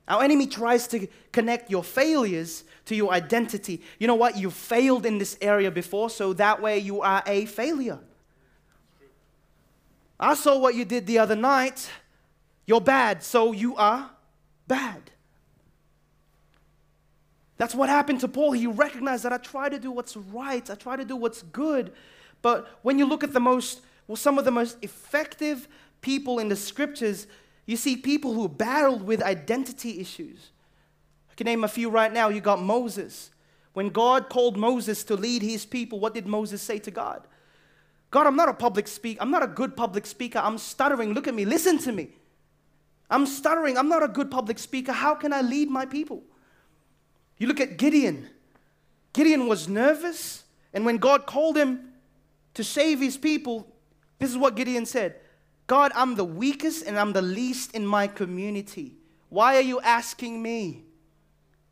Our 0.07 0.23
enemy 0.23 0.47
tries 0.47 0.87
to 0.89 1.07
connect 1.31 1.71
your 1.71 1.83
failures 1.83 2.65
to 2.85 2.95
your 2.95 3.13
identity. 3.13 3.81
You 3.99 4.07
know 4.07 4.15
what? 4.15 4.37
You 4.37 4.51
failed 4.51 5.05
in 5.05 5.17
this 5.17 5.37
area 5.41 5.71
before, 5.71 6.09
so 6.09 6.33
that 6.33 6.61
way 6.61 6.79
you 6.79 7.01
are 7.01 7.23
a 7.25 7.45
failure. 7.45 7.99
I 10.19 10.35
saw 10.35 10.57
what 10.57 10.75
you 10.75 10.85
did 10.85 11.07
the 11.07 11.19
other 11.19 11.35
night. 11.35 11.89
You're 12.65 12.81
bad, 12.81 13.23
so 13.23 13.51
you 13.51 13.75
are 13.75 14.09
bad. 14.67 15.11
That's 17.57 17.75
what 17.75 17.87
happened 17.89 18.19
to 18.21 18.27
Paul. 18.27 18.51
He 18.51 18.67
recognized 18.67 19.23
that 19.23 19.31
I 19.31 19.37
try 19.37 19.69
to 19.69 19.79
do 19.79 19.91
what's 19.91 20.17
right, 20.17 20.69
I 20.69 20.75
try 20.75 20.95
to 20.95 21.05
do 21.05 21.15
what's 21.15 21.43
good. 21.43 21.93
But 22.41 22.67
when 22.81 22.99
you 22.99 23.05
look 23.05 23.23
at 23.23 23.31
the 23.31 23.39
most, 23.39 23.81
well, 24.07 24.17
some 24.17 24.37
of 24.37 24.43
the 24.43 24.51
most 24.51 24.77
effective 24.81 25.67
people 26.01 26.39
in 26.39 26.49
the 26.49 26.55
scriptures, 26.55 27.27
you 27.65 27.77
see 27.77 27.95
people 27.95 28.33
who 28.33 28.49
battled 28.49 29.03
with 29.03 29.21
identity 29.21 29.99
issues. 29.99 30.51
I 31.31 31.35
can 31.35 31.45
name 31.45 31.63
a 31.63 31.67
few 31.67 31.89
right 31.89 32.11
now. 32.11 32.29
You 32.29 32.41
got 32.41 32.61
Moses. 32.61 33.31
When 33.73 33.89
God 33.89 34.29
called 34.29 34.57
Moses 34.57 35.03
to 35.05 35.15
lead 35.15 35.41
his 35.41 35.65
people, 35.65 35.99
what 35.99 36.13
did 36.13 36.27
Moses 36.27 36.61
say 36.61 36.77
to 36.79 36.91
God? 36.91 37.25
God, 38.11 38.27
I'm 38.27 38.35
not 38.35 38.49
a 38.49 38.53
public 38.53 38.87
speaker. 38.87 39.19
I'm 39.21 39.31
not 39.31 39.41
a 39.41 39.47
good 39.47 39.75
public 39.75 40.05
speaker. 40.05 40.39
I'm 40.39 40.57
stuttering. 40.59 41.13
Look 41.13 41.27
at 41.27 41.33
me. 41.33 41.45
Listen 41.45 41.79
to 41.79 41.91
me. 41.91 42.09
I'm 43.09 43.25
stuttering. 43.25 43.77
I'm 43.77 43.89
not 43.89 44.03
a 44.03 44.07
good 44.07 44.29
public 44.29 44.59
speaker. 44.59 44.91
How 44.91 45.15
can 45.15 45.33
I 45.33 45.41
lead 45.41 45.69
my 45.69 45.85
people? 45.85 46.21
You 47.37 47.47
look 47.47 47.59
at 47.59 47.77
Gideon. 47.77 48.29
Gideon 49.13 49.47
was 49.47 49.67
nervous, 49.67 50.43
and 50.73 50.85
when 50.85 50.97
God 50.97 51.25
called 51.25 51.57
him 51.57 51.93
to 52.55 52.63
save 52.63 52.99
his 52.99 53.17
people, 53.17 53.67
this 54.19 54.29
is 54.29 54.37
what 54.37 54.55
Gideon 54.55 54.85
said 54.85 55.15
God, 55.67 55.91
I'm 55.95 56.15
the 56.15 56.25
weakest 56.25 56.85
and 56.85 56.99
I'm 56.99 57.13
the 57.13 57.21
least 57.21 57.73
in 57.73 57.85
my 57.85 58.07
community. 58.07 58.95
Why 59.29 59.55
are 59.55 59.61
you 59.61 59.79
asking 59.81 60.41
me? 60.41 60.83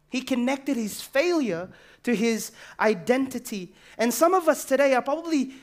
He 0.10 0.22
connected 0.22 0.78
his 0.78 1.02
failure 1.02 1.70
to 2.04 2.16
his 2.16 2.52
identity. 2.80 3.74
And 3.98 4.14
some 4.14 4.34
of 4.34 4.48
us 4.48 4.66
today 4.66 4.94
are 4.94 5.02
probably 5.02 5.54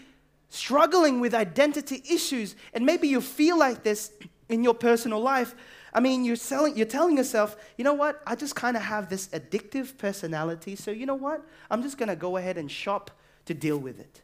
struggling 0.49 1.21
with 1.21 1.35
identity 1.35 2.03
issues. 2.11 2.57
And 2.73 2.87
maybe 2.87 3.09
you 3.09 3.21
feel 3.21 3.59
like 3.59 3.83
this 3.83 4.13
in 4.49 4.65
your 4.65 4.75
personal 4.75 5.21
life, 5.21 5.55
I 5.93 6.01
mean, 6.01 6.25
you're, 6.25 6.37
selling, 6.37 6.77
you're 6.77 6.87
telling 6.87 7.17
yourself, 7.17 7.57
you 7.77 7.85
know 7.85 7.95
what? 7.95 8.23
I 8.27 8.35
just 8.35 8.55
kind 8.55 8.77
of 8.77 8.83
have 8.83 9.09
this 9.09 9.29
addictive 9.29 9.97
personality. 9.99 10.77
So, 10.77 10.91
you 10.91 11.07
know 11.07 11.15
what? 11.15 11.45
I'm 11.71 11.83
just 11.83 11.99
going 11.99 12.09
to 12.09 12.17
go 12.17 12.37
ahead 12.37 12.57
and 12.59 12.71
shop 12.71 13.11
to 13.47 13.55
deal 13.55 13.79
with 13.79 13.99
it. 13.99 14.23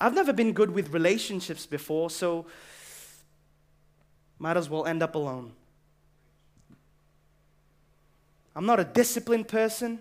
I've 0.00 0.14
never 0.14 0.32
been 0.32 0.52
good 0.52 0.70
with 0.70 0.94
relationships 0.94 1.66
before, 1.66 2.08
so 2.08 2.46
might 4.38 4.56
as 4.56 4.70
well 4.70 4.86
end 4.86 5.02
up 5.02 5.14
alone. 5.14 5.52
I'm 8.56 8.64
not 8.64 8.80
a 8.80 8.84
disciplined 8.84 9.46
person. 9.46 9.98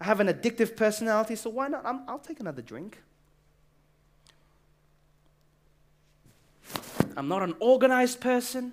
I 0.00 0.04
have 0.04 0.18
an 0.18 0.26
addictive 0.26 0.76
personality, 0.76 1.36
so 1.36 1.50
why 1.50 1.68
not? 1.68 1.86
i 1.86 1.92
will 2.12 2.18
take 2.18 2.40
another 2.40 2.60
drink. 2.60 2.98
I'm 7.16 7.28
not 7.28 7.42
an 7.42 7.54
organized 7.60 8.20
person. 8.20 8.72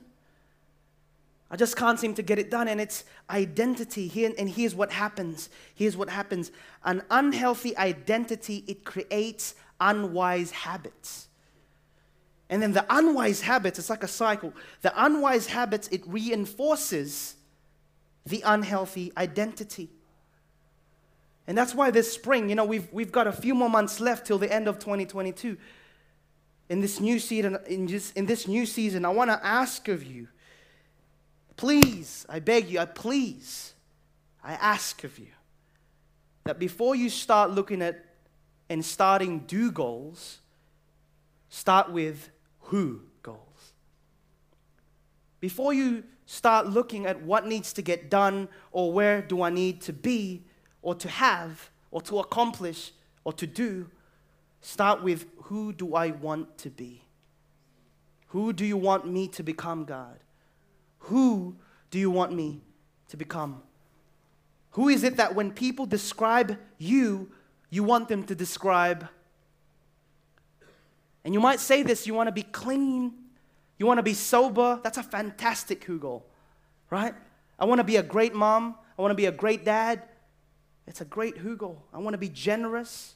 I 1.51 1.57
just 1.57 1.75
can't 1.75 1.99
seem 1.99 2.15
to 2.15 2.23
get 2.23 2.39
it 2.39 2.49
done. 2.49 2.67
And 2.67 2.81
it's 2.81 3.03
identity. 3.29 4.07
Here, 4.07 4.33
and 4.37 4.49
here's 4.49 4.73
what 4.73 4.91
happens. 4.91 5.49
Here's 5.75 5.95
what 5.95 6.09
happens. 6.09 6.51
An 6.83 7.03
unhealthy 7.11 7.77
identity, 7.77 8.63
it 8.67 8.83
creates 8.83 9.53
unwise 9.81 10.51
habits. 10.51 11.27
And 12.49 12.61
then 12.61 12.71
the 12.73 12.85
unwise 12.89 13.41
habits, 13.41 13.79
it's 13.79 13.89
like 13.89 14.03
a 14.03 14.07
cycle. 14.07 14.53
The 14.81 14.93
unwise 14.95 15.47
habits, 15.47 15.87
it 15.89 16.03
reinforces 16.05 17.35
the 18.25 18.41
unhealthy 18.45 19.11
identity. 19.17 19.89
And 21.47 21.57
that's 21.57 21.73
why 21.73 21.91
this 21.91 22.13
spring, 22.13 22.49
you 22.49 22.55
know, 22.55 22.65
we've, 22.65 22.87
we've 22.93 23.11
got 23.11 23.27
a 23.27 23.31
few 23.31 23.55
more 23.55 23.69
months 23.69 23.99
left 23.99 24.27
till 24.27 24.37
the 24.37 24.51
end 24.51 24.67
of 24.67 24.79
2022 24.79 25.57
in 26.71 26.79
this 26.79 27.01
new 27.01 27.19
season, 27.19 27.57
in 27.67 27.85
this, 27.85 28.13
in 28.13 28.25
this 28.25 28.47
new 28.47 28.65
season, 28.65 29.03
I 29.03 29.09
want 29.09 29.29
to 29.29 29.45
ask 29.45 29.89
of 29.89 30.05
you, 30.05 30.29
please, 31.57 32.25
I 32.29 32.39
beg 32.39 32.69
you, 32.69 32.79
I 32.79 32.85
please, 32.85 33.73
I 34.41 34.53
ask 34.53 35.03
of 35.03 35.19
you 35.19 35.27
that 36.45 36.59
before 36.59 36.95
you 36.95 37.09
start 37.09 37.51
looking 37.51 37.81
at 37.81 38.05
and 38.71 38.83
starting 38.83 39.39
do 39.39 39.71
goals, 39.71 40.39
start 41.49 41.91
with 41.91 42.29
who 42.59 43.01
goals. 43.21 43.73
Before 45.39 45.73
you 45.73 46.03
start 46.25 46.67
looking 46.67 47.05
at 47.05 47.21
what 47.21 47.45
needs 47.45 47.73
to 47.73 47.81
get 47.81 48.09
done 48.09 48.47
or 48.71 48.93
where 48.93 49.21
do 49.21 49.41
I 49.41 49.49
need 49.49 49.81
to 49.81 49.93
be 49.93 50.43
or 50.81 50.95
to 50.95 51.09
have 51.09 51.69
or 51.91 52.01
to 52.03 52.19
accomplish 52.19 52.91
or 53.23 53.33
to 53.33 53.45
do, 53.45 53.89
Start 54.61 55.01
with 55.01 55.25
who 55.43 55.73
do 55.73 55.95
I 55.95 56.11
want 56.11 56.57
to 56.59 56.69
be? 56.69 57.01
Who 58.27 58.53
do 58.53 58.63
you 58.63 58.77
want 58.77 59.11
me 59.11 59.27
to 59.29 59.43
become, 59.43 59.85
God? 59.85 60.19
Who 60.99 61.55
do 61.89 61.99
you 61.99 62.11
want 62.11 62.31
me 62.31 62.61
to 63.09 63.17
become? 63.17 63.63
Who 64.71 64.87
is 64.87 65.03
it 65.03 65.17
that 65.17 65.35
when 65.35 65.51
people 65.51 65.85
describe 65.85 66.57
you, 66.77 67.31
you 67.71 67.83
want 67.83 68.07
them 68.07 68.23
to 68.25 68.35
describe? 68.35 69.07
And 71.23 71.33
you 71.33 71.39
might 71.39 71.59
say 71.59 71.81
this 71.81 72.05
you 72.05 72.13
want 72.13 72.27
to 72.27 72.31
be 72.31 72.43
clean, 72.43 73.13
you 73.79 73.87
want 73.87 73.97
to 73.97 74.03
be 74.03 74.13
sober. 74.13 74.79
That's 74.83 74.99
a 74.99 75.03
fantastic 75.03 75.83
goal, 75.99 76.27
right? 76.91 77.15
I 77.57 77.65
want 77.65 77.79
to 77.79 77.83
be 77.83 77.95
a 77.95 78.03
great 78.03 78.35
mom, 78.35 78.75
I 78.97 79.01
want 79.01 79.11
to 79.11 79.15
be 79.15 79.25
a 79.25 79.31
great 79.31 79.65
dad. 79.65 80.03
It's 80.87 81.01
a 81.01 81.05
great 81.05 81.35
goal. 81.57 81.81
I 81.93 81.99
want 81.99 82.15
to 82.15 82.17
be 82.17 82.29
generous. 82.29 83.15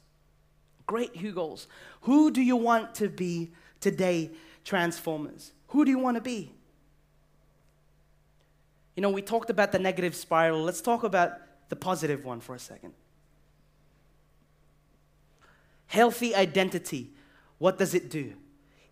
Great 0.86 1.16
who 1.18 1.32
goals. 1.32 1.68
Who 2.02 2.32
do 2.32 2.42
you 2.42 2.56
want 2.56 2.96
to 2.96 3.10
be 3.10 3.52
today, 3.82 4.32
Transformers? 4.64 5.52
Who 5.68 5.84
do 5.84 5.92
you 5.92 6.00
want 6.00 6.16
to 6.16 6.22
be? 6.22 6.54
You 8.96 9.02
know, 9.02 9.10
we 9.10 9.22
talked 9.22 9.50
about 9.50 9.72
the 9.72 9.80
negative 9.80 10.16
spiral. 10.16 10.64
Let's 10.64 10.82
talk 10.82 11.04
about 11.04 11.34
the 11.70 11.76
positive 11.76 12.24
one 12.24 12.40
for 12.40 12.56
a 12.56 12.60
second. 12.60 12.94
Healthy 15.88 16.36
identity. 16.36 17.12
What 17.58 17.78
does 17.78 17.94
it 17.94 18.10
do? 18.10 18.34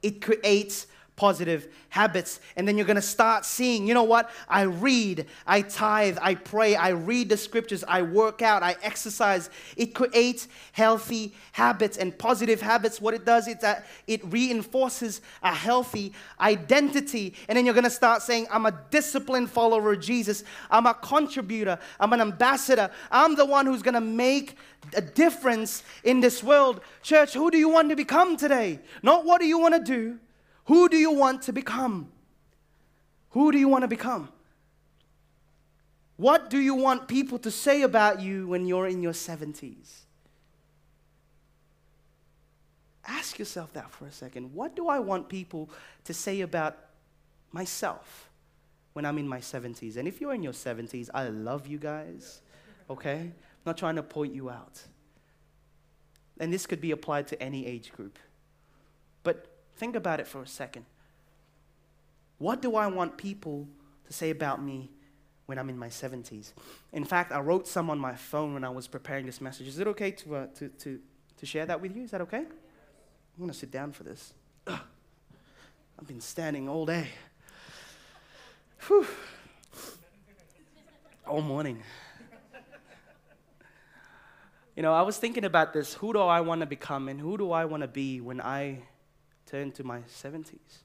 It 0.01 0.21
creates 0.21 0.87
positive 1.15 1.67
habits. 1.89 2.39
And 2.55 2.67
then 2.67 2.75
you're 2.75 2.87
going 2.87 2.95
to 2.95 3.01
start 3.01 3.45
seeing, 3.45 3.87
you 3.87 3.93
know 3.93 4.03
what? 4.03 4.31
I 4.49 4.63
read, 4.63 5.27
I 5.45 5.61
tithe, 5.61 6.17
I 6.21 6.35
pray, 6.35 6.75
I 6.75 6.89
read 6.89 7.29
the 7.29 7.37
scriptures, 7.37 7.83
I 7.87 8.01
work 8.01 8.41
out, 8.41 8.63
I 8.63 8.75
exercise. 8.81 9.49
It 9.77 9.93
creates 9.93 10.47
healthy 10.71 11.35
habits 11.51 11.97
and 11.97 12.17
positive 12.17 12.61
habits. 12.61 12.99
What 12.99 13.13
it 13.13 13.25
does 13.25 13.47
is 13.47 13.57
that 13.57 13.85
it 14.07 14.21
reinforces 14.25 15.21
a 15.43 15.53
healthy 15.53 16.13
identity. 16.39 17.35
And 17.47 17.57
then 17.57 17.65
you're 17.65 17.75
going 17.75 17.83
to 17.83 17.91
start 17.91 18.23
saying, 18.23 18.47
I'm 18.49 18.65
a 18.65 18.79
disciplined 18.89 19.51
follower 19.51 19.93
of 19.93 19.99
Jesus. 19.99 20.43
I'm 20.71 20.87
a 20.87 20.95
contributor. 20.95 21.77
I'm 21.99 22.11
an 22.13 22.21
ambassador. 22.21 22.89
I'm 23.11 23.35
the 23.35 23.45
one 23.45 23.67
who's 23.67 23.83
going 23.83 23.93
to 23.93 24.01
make 24.01 24.57
a 24.95 25.01
difference 25.01 25.83
in 26.03 26.21
this 26.21 26.43
world. 26.43 26.81
Church, 27.03 27.33
who 27.33 27.51
do 27.51 27.57
you 27.57 27.69
want 27.69 27.89
to 27.89 27.95
become 27.95 28.35
today? 28.35 28.79
Not 29.03 29.25
what 29.25 29.39
do 29.39 29.47
you 29.47 29.59
want 29.59 29.75
to 29.75 29.79
do? 29.79 30.19
Who 30.65 30.89
do 30.89 30.97
you 30.97 31.11
want 31.11 31.43
to 31.43 31.53
become? 31.53 32.11
Who 33.31 33.51
do 33.51 33.57
you 33.57 33.67
want 33.67 33.81
to 33.81 33.87
become? 33.87 34.29
What 36.17 36.49
do 36.49 36.59
you 36.59 36.75
want 36.75 37.07
people 37.07 37.39
to 37.39 37.51
say 37.51 37.81
about 37.81 38.21
you 38.21 38.47
when 38.47 38.65
you're 38.65 38.87
in 38.87 39.01
your 39.01 39.13
70s? 39.13 40.03
Ask 43.05 43.37
yourself 43.37 43.73
that 43.73 43.91
for 43.91 44.05
a 44.05 44.11
second. 44.11 44.53
What 44.53 44.75
do 44.75 44.87
I 44.87 44.99
want 44.99 45.27
people 45.27 45.69
to 46.05 46.13
say 46.13 46.41
about 46.41 46.77
myself 47.51 48.29
when 48.93 49.05
I'm 49.05 49.17
in 49.17 49.27
my 49.27 49.39
70s? 49.39 49.97
And 49.97 50.07
if 50.07 50.21
you're 50.21 50.33
in 50.33 50.43
your 50.43 50.53
70s, 50.53 51.09
I 51.13 51.27
love 51.27 51.67
you 51.67 51.79
guys, 51.79 52.41
okay? 52.89 53.19
I'm 53.19 53.33
not 53.65 53.77
trying 53.77 53.95
to 53.95 54.03
point 54.03 54.33
you 54.33 54.49
out. 54.49 54.81
And 56.39 56.53
this 56.53 56.65
could 56.65 56.79
be 56.79 56.91
applied 56.91 57.27
to 57.29 57.41
any 57.41 57.65
age 57.65 57.91
group. 57.91 58.17
But 59.23 59.52
Think 59.75 59.95
about 59.95 60.19
it 60.19 60.27
for 60.27 60.41
a 60.41 60.47
second. 60.47 60.85
What 62.37 62.61
do 62.61 62.75
I 62.75 62.87
want 62.87 63.17
people 63.17 63.67
to 64.05 64.13
say 64.13 64.29
about 64.29 64.61
me 64.61 64.89
when 65.45 65.57
I'm 65.57 65.69
in 65.69 65.77
my 65.77 65.87
70s? 65.87 66.53
In 66.91 67.05
fact, 67.05 67.31
I 67.31 67.39
wrote 67.39 67.67
some 67.67 67.89
on 67.89 67.97
my 67.99 68.15
phone 68.15 68.53
when 68.53 68.63
I 68.63 68.69
was 68.69 68.87
preparing 68.87 69.25
this 69.25 69.41
message. 69.41 69.67
Is 69.67 69.79
it 69.79 69.87
okay 69.87 70.11
to, 70.11 70.35
uh, 70.35 70.47
to, 70.55 70.69
to, 70.69 70.99
to 71.37 71.45
share 71.45 71.65
that 71.65 71.81
with 71.81 71.95
you? 71.95 72.03
Is 72.03 72.11
that 72.11 72.21
okay? 72.21 72.39
I'm 72.39 73.39
going 73.39 73.49
to 73.49 73.57
sit 73.57 73.71
down 73.71 73.91
for 73.91 74.03
this. 74.03 74.33
Ugh. 74.67 74.79
I've 75.99 76.07
been 76.07 76.21
standing 76.21 76.67
all 76.67 76.85
day. 76.85 77.07
Whew. 78.87 79.07
All 81.25 81.41
morning. 81.41 81.81
You 84.75 84.81
know, 84.81 84.93
I 84.93 85.03
was 85.03 85.17
thinking 85.17 85.45
about 85.45 85.71
this. 85.71 85.93
Who 85.95 86.13
do 86.13 86.19
I 86.19 86.41
want 86.41 86.61
to 86.61 86.67
become 86.67 87.07
and 87.07 87.19
who 87.19 87.37
do 87.37 87.51
I 87.51 87.65
want 87.65 87.81
to 87.81 87.87
be 87.87 88.19
when 88.19 88.41
I 88.41 88.79
turn 89.53 89.71
to 89.71 89.83
my 89.83 89.99
70s. 89.99 90.81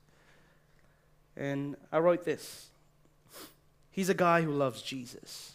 And 1.39 1.75
I 1.91 1.99
wrote 2.01 2.25
this 2.25 2.69
He's 3.91 4.11
a 4.11 4.15
guy 4.15 4.43
who 4.43 4.53
loves 4.53 4.83
Jesus. 4.83 5.55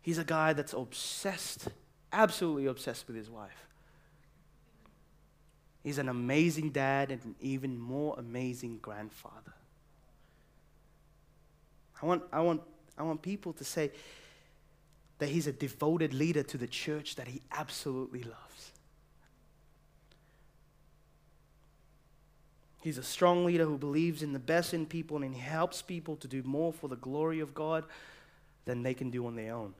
He's 0.00 0.18
a 0.18 0.24
guy 0.24 0.52
that's 0.52 0.72
obsessed, 0.72 1.68
absolutely 2.12 2.66
obsessed 2.66 3.06
with 3.08 3.16
his 3.16 3.28
wife. 3.28 3.66
He's 5.82 5.98
an 5.98 6.08
amazing 6.08 6.70
dad 6.70 7.10
and 7.10 7.22
an 7.24 7.34
even 7.40 7.78
more 7.78 8.14
amazing 8.16 8.78
grandfather. 8.80 9.54
I 12.00 12.06
want, 12.06 12.22
I 12.32 12.40
want, 12.40 12.62
I 12.96 13.02
want 13.02 13.22
people 13.22 13.52
to 13.54 13.64
say 13.64 13.90
that 15.18 15.28
he's 15.28 15.48
a 15.48 15.52
devoted 15.52 16.14
leader 16.14 16.44
to 16.44 16.56
the 16.56 16.68
church 16.68 17.16
that 17.16 17.26
he 17.26 17.42
absolutely 17.50 18.22
loves. 18.22 18.72
He's 22.88 22.96
a 22.96 23.02
strong 23.02 23.44
leader 23.44 23.66
who 23.66 23.76
believes 23.76 24.22
in 24.22 24.32
the 24.32 24.38
best 24.38 24.72
in 24.72 24.86
people 24.86 25.22
and 25.22 25.34
he 25.34 25.38
helps 25.38 25.82
people 25.82 26.16
to 26.16 26.26
do 26.26 26.42
more 26.42 26.72
for 26.72 26.88
the 26.88 26.96
glory 26.96 27.40
of 27.40 27.52
God 27.52 27.84
than 28.64 28.82
they 28.82 28.94
can 28.94 29.10
do 29.10 29.26
on 29.26 29.36
their 29.36 29.54
own. 29.54 29.74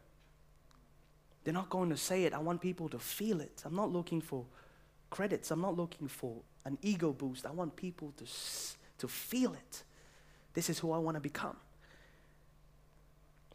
They're 1.42 1.54
not 1.54 1.70
going 1.70 1.88
to 1.88 1.96
say 1.96 2.24
it. 2.24 2.34
I 2.34 2.38
want 2.38 2.60
people 2.60 2.86
to 2.90 2.98
feel 2.98 3.40
it. 3.40 3.62
I'm 3.64 3.74
not 3.74 3.90
looking 3.90 4.20
for 4.20 4.44
credits. 5.08 5.50
I'm 5.50 5.62
not 5.62 5.74
looking 5.74 6.06
for 6.06 6.36
an 6.66 6.76
ego 6.82 7.14
boost. 7.14 7.46
I 7.46 7.50
want 7.50 7.76
people 7.76 8.12
to, 8.18 8.26
to 8.98 9.08
feel 9.08 9.54
it. 9.54 9.84
This 10.52 10.68
is 10.68 10.78
who 10.78 10.92
I 10.92 10.98
want 10.98 11.14
to 11.14 11.20
become. 11.22 11.56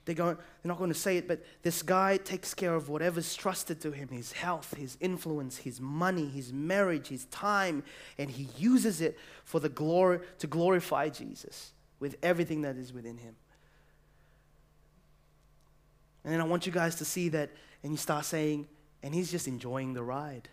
They're, 0.06 0.16
going, 0.16 0.36
they're 0.36 0.70
not 0.70 0.78
going 0.78 0.90
to 0.90 1.00
say 1.00 1.18
it, 1.18 1.28
but 1.28 1.44
this 1.62 1.82
guy 1.82 2.18
takes 2.18 2.54
care 2.54 2.76
of 2.76 2.90
whatever's 2.90 3.36
trusted 3.36 3.80
to 3.82 3.92
him 3.92 4.10
his 4.10 4.34
health, 4.34 4.76
his 4.76 4.98
influence, 5.00 5.58
his 5.58 5.80
money, 5.80 6.28
his 6.28 6.52
marriage, 6.52 7.08
his 7.08 7.26
time, 7.26 7.84
and 8.18 8.30
he 8.30 8.50
uses 8.58 9.00
it 9.00 9.18
for 9.46 9.62
the 9.62 9.70
glory, 9.70 10.20
to 10.40 10.48
glorify 10.48 11.08
Jesus 11.08 11.72
with 12.00 12.18
everything 12.22 12.64
that 12.64 12.76
is 12.76 12.92
within 12.92 13.18
him. 13.18 13.36
And 16.26 16.34
then 16.34 16.42
I 16.42 16.46
want 16.46 16.66
you 16.66 16.72
guys 16.72 16.96
to 16.96 17.06
see 17.06 17.30
that, 17.30 17.52
and 17.82 17.94
you 17.94 17.98
start 17.98 18.26
saying, 18.26 18.68
and 19.02 19.16
he's 19.16 19.32
just 19.32 19.48
enjoying 19.48 19.94
the 19.94 20.04
ride. 20.04 20.50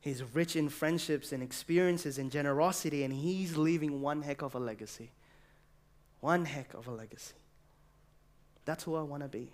He's 0.00 0.22
rich 0.22 0.54
in 0.54 0.68
friendships 0.68 1.32
and 1.32 1.42
experiences 1.42 2.18
and 2.18 2.30
generosity, 2.30 3.02
and 3.02 3.12
he's 3.12 3.56
leaving 3.56 4.00
one 4.00 4.22
heck 4.22 4.42
of 4.42 4.54
a 4.54 4.58
legacy. 4.60 5.10
One 6.20 6.44
heck 6.44 6.74
of 6.74 6.86
a 6.86 6.92
legacy. 6.92 7.34
That's 8.66 8.84
who 8.84 8.96
I 8.96 9.02
want 9.02 9.22
to 9.22 9.28
be. 9.28 9.50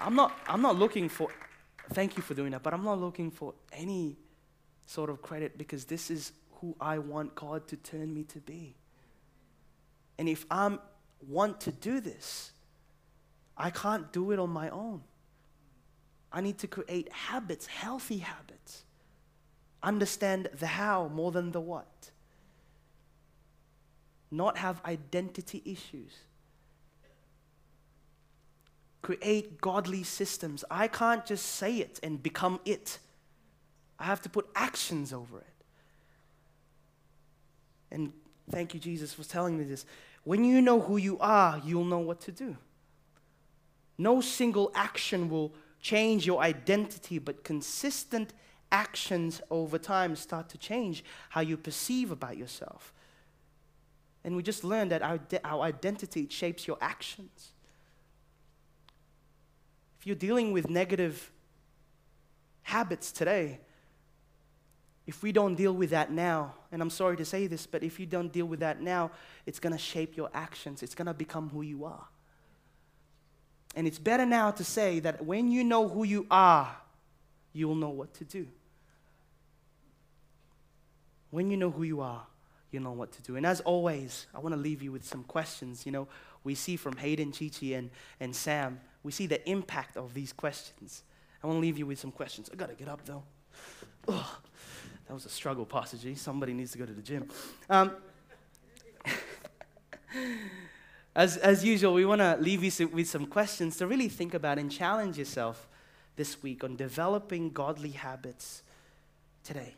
I'm 0.00 0.14
not, 0.14 0.38
I'm 0.46 0.60
not 0.60 0.76
looking 0.76 1.08
for, 1.08 1.28
thank 1.92 2.16
you 2.16 2.22
for 2.22 2.34
doing 2.34 2.50
that, 2.52 2.62
but 2.62 2.74
I'm 2.74 2.84
not 2.84 3.00
looking 3.00 3.30
for 3.30 3.54
any 3.72 4.16
sort 4.86 5.08
of 5.10 5.22
credit 5.22 5.56
because 5.56 5.84
this 5.86 6.10
is 6.10 6.32
who 6.60 6.76
I 6.80 6.98
want 6.98 7.34
God 7.34 7.66
to 7.68 7.76
turn 7.76 8.12
me 8.12 8.24
to 8.24 8.38
be. 8.38 8.74
And 10.18 10.28
if 10.28 10.44
I 10.50 10.78
want 11.26 11.60
to 11.62 11.72
do 11.72 12.00
this, 12.00 12.52
I 13.56 13.70
can't 13.70 14.12
do 14.12 14.32
it 14.32 14.38
on 14.38 14.50
my 14.50 14.68
own. 14.70 15.02
I 16.32 16.40
need 16.40 16.58
to 16.58 16.66
create 16.66 17.10
habits, 17.12 17.66
healthy 17.66 18.18
habits. 18.18 18.84
Understand 19.82 20.48
the 20.58 20.66
how 20.66 21.08
more 21.08 21.32
than 21.32 21.52
the 21.52 21.60
what. 21.60 22.10
Not 24.30 24.58
have 24.58 24.80
identity 24.84 25.62
issues. 25.64 26.12
Create 29.00 29.60
godly 29.60 30.02
systems. 30.02 30.64
I 30.70 30.88
can't 30.88 31.24
just 31.24 31.46
say 31.46 31.76
it 31.76 31.98
and 32.02 32.22
become 32.22 32.60
it. 32.64 32.98
I 33.98 34.04
have 34.04 34.20
to 34.22 34.28
put 34.28 34.48
actions 34.54 35.12
over 35.12 35.38
it. 35.38 35.46
And 37.90 38.12
thank 38.50 38.74
you, 38.74 38.80
Jesus, 38.80 39.14
for 39.14 39.24
telling 39.24 39.56
me 39.56 39.64
this. 39.64 39.86
When 40.24 40.44
you 40.44 40.60
know 40.60 40.80
who 40.80 40.98
you 40.98 41.18
are, 41.20 41.60
you'll 41.64 41.84
know 41.84 42.00
what 42.00 42.20
to 42.22 42.32
do. 42.32 42.56
No 43.96 44.20
single 44.20 44.70
action 44.74 45.28
will 45.28 45.54
change 45.80 46.26
your 46.26 46.40
identity, 46.40 47.18
but 47.18 47.44
consistent 47.44 48.32
actions 48.70 49.40
over 49.50 49.78
time 49.78 50.14
start 50.14 50.48
to 50.50 50.58
change 50.58 51.04
how 51.30 51.40
you 51.40 51.56
perceive 51.56 52.10
about 52.10 52.36
yourself. 52.36 52.92
And 54.24 54.36
we 54.36 54.42
just 54.42 54.64
learned 54.64 54.90
that 54.90 55.02
our, 55.02 55.20
our 55.44 55.62
identity 55.62 56.26
shapes 56.30 56.66
your 56.66 56.78
actions. 56.80 57.52
If 59.98 60.06
you're 60.06 60.16
dealing 60.16 60.52
with 60.52 60.68
negative 60.68 61.30
habits 62.62 63.10
today, 63.12 63.60
if 65.06 65.22
we 65.22 65.32
don't 65.32 65.54
deal 65.54 65.72
with 65.72 65.90
that 65.90 66.12
now, 66.12 66.54
and 66.70 66.82
I'm 66.82 66.90
sorry 66.90 67.16
to 67.16 67.24
say 67.24 67.46
this, 67.46 67.66
but 67.66 67.82
if 67.82 67.98
you 67.98 68.04
don't 68.04 68.30
deal 68.30 68.44
with 68.44 68.60
that 68.60 68.82
now, 68.82 69.10
it's 69.46 69.58
going 69.58 69.72
to 69.72 69.78
shape 69.78 70.16
your 70.16 70.28
actions. 70.34 70.82
It's 70.82 70.94
going 70.94 71.06
to 71.06 71.14
become 71.14 71.48
who 71.48 71.62
you 71.62 71.86
are. 71.86 72.06
And 73.74 73.86
it's 73.86 73.98
better 73.98 74.26
now 74.26 74.50
to 74.50 74.64
say 74.64 75.00
that 75.00 75.24
when 75.24 75.50
you 75.50 75.64
know 75.64 75.88
who 75.88 76.04
you 76.04 76.26
are, 76.30 76.76
you 77.52 77.68
will 77.68 77.74
know 77.74 77.88
what 77.88 78.12
to 78.14 78.24
do. 78.24 78.46
When 81.30 81.50
you 81.50 81.56
know 81.56 81.70
who 81.70 81.84
you 81.84 82.00
are, 82.00 82.26
you 82.70 82.80
know 82.80 82.92
what 82.92 83.12
to 83.12 83.22
do. 83.22 83.36
And 83.36 83.46
as 83.46 83.60
always, 83.60 84.26
I 84.34 84.38
want 84.38 84.54
to 84.54 84.60
leave 84.60 84.82
you 84.82 84.92
with 84.92 85.04
some 85.04 85.24
questions. 85.24 85.86
You 85.86 85.92
know, 85.92 86.08
we 86.44 86.54
see 86.54 86.76
from 86.76 86.96
Hayden, 86.96 87.32
Chichi, 87.32 87.74
and, 87.74 87.90
and 88.20 88.34
Sam, 88.34 88.80
we 89.02 89.12
see 89.12 89.26
the 89.26 89.48
impact 89.48 89.96
of 89.96 90.14
these 90.14 90.32
questions. 90.32 91.02
I 91.42 91.46
want 91.46 91.58
to 91.58 91.60
leave 91.60 91.78
you 91.78 91.86
with 91.86 91.98
some 91.98 92.10
questions. 92.10 92.50
I 92.52 92.56
got 92.56 92.68
to 92.68 92.74
get 92.74 92.88
up, 92.88 93.04
though. 93.04 93.22
Ugh, 94.08 94.26
that 95.06 95.14
was 95.14 95.24
a 95.24 95.30
struggle, 95.30 95.64
Pastor 95.64 95.96
G. 95.96 96.14
Somebody 96.14 96.52
needs 96.52 96.72
to 96.72 96.78
go 96.78 96.86
to 96.86 96.92
the 96.92 97.02
gym. 97.02 97.28
Um, 97.70 97.92
as, 101.14 101.36
as 101.38 101.64
usual, 101.64 101.94
we 101.94 102.04
want 102.04 102.20
to 102.20 102.36
leave 102.38 102.62
you 102.62 102.88
with 102.88 103.08
some 103.08 103.26
questions 103.26 103.76
to 103.78 103.86
really 103.86 104.08
think 104.08 104.34
about 104.34 104.58
and 104.58 104.70
challenge 104.70 105.16
yourself 105.16 105.68
this 106.16 106.42
week 106.42 106.64
on 106.64 106.76
developing 106.76 107.50
godly 107.50 107.90
habits 107.90 108.62
today. 109.44 109.74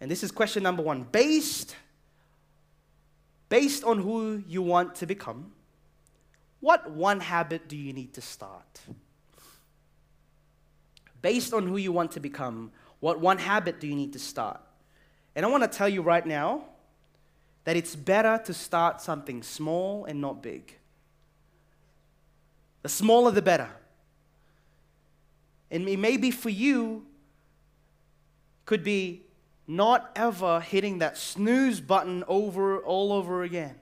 And 0.00 0.10
this 0.10 0.22
is 0.22 0.30
question 0.30 0.62
number 0.62 0.82
one. 0.82 1.04
Based, 1.04 1.74
based 3.48 3.84
on 3.84 3.98
who 3.98 4.42
you 4.46 4.62
want 4.62 4.94
to 4.96 5.06
become, 5.06 5.52
what 6.60 6.90
one 6.90 7.20
habit 7.20 7.68
do 7.68 7.76
you 7.76 7.92
need 7.92 8.12
to 8.14 8.20
start? 8.20 8.80
Based 11.22 11.52
on 11.54 11.66
who 11.66 11.76
you 11.76 11.92
want 11.92 12.12
to 12.12 12.20
become, 12.20 12.72
what 13.00 13.20
one 13.20 13.38
habit 13.38 13.80
do 13.80 13.86
you 13.86 13.94
need 13.94 14.12
to 14.12 14.18
start? 14.18 14.60
And 15.34 15.44
I 15.44 15.48
want 15.48 15.62
to 15.62 15.68
tell 15.68 15.88
you 15.88 16.02
right 16.02 16.24
now 16.24 16.64
that 17.64 17.76
it's 17.76 17.96
better 17.96 18.40
to 18.44 18.54
start 18.54 19.00
something 19.00 19.42
small 19.42 20.04
and 20.04 20.20
not 20.20 20.42
big. 20.42 20.76
The 22.82 22.88
smaller, 22.88 23.30
the 23.32 23.42
better. 23.42 23.68
And 25.70 25.88
it 25.88 25.98
for 26.30 26.48
you, 26.48 27.04
could 28.64 28.82
be 28.82 29.25
not 29.66 30.10
ever 30.14 30.60
hitting 30.60 30.98
that 30.98 31.18
snooze 31.18 31.80
button 31.80 32.24
over 32.28 32.78
all 32.78 33.12
over 33.12 33.42
again. 33.42 33.74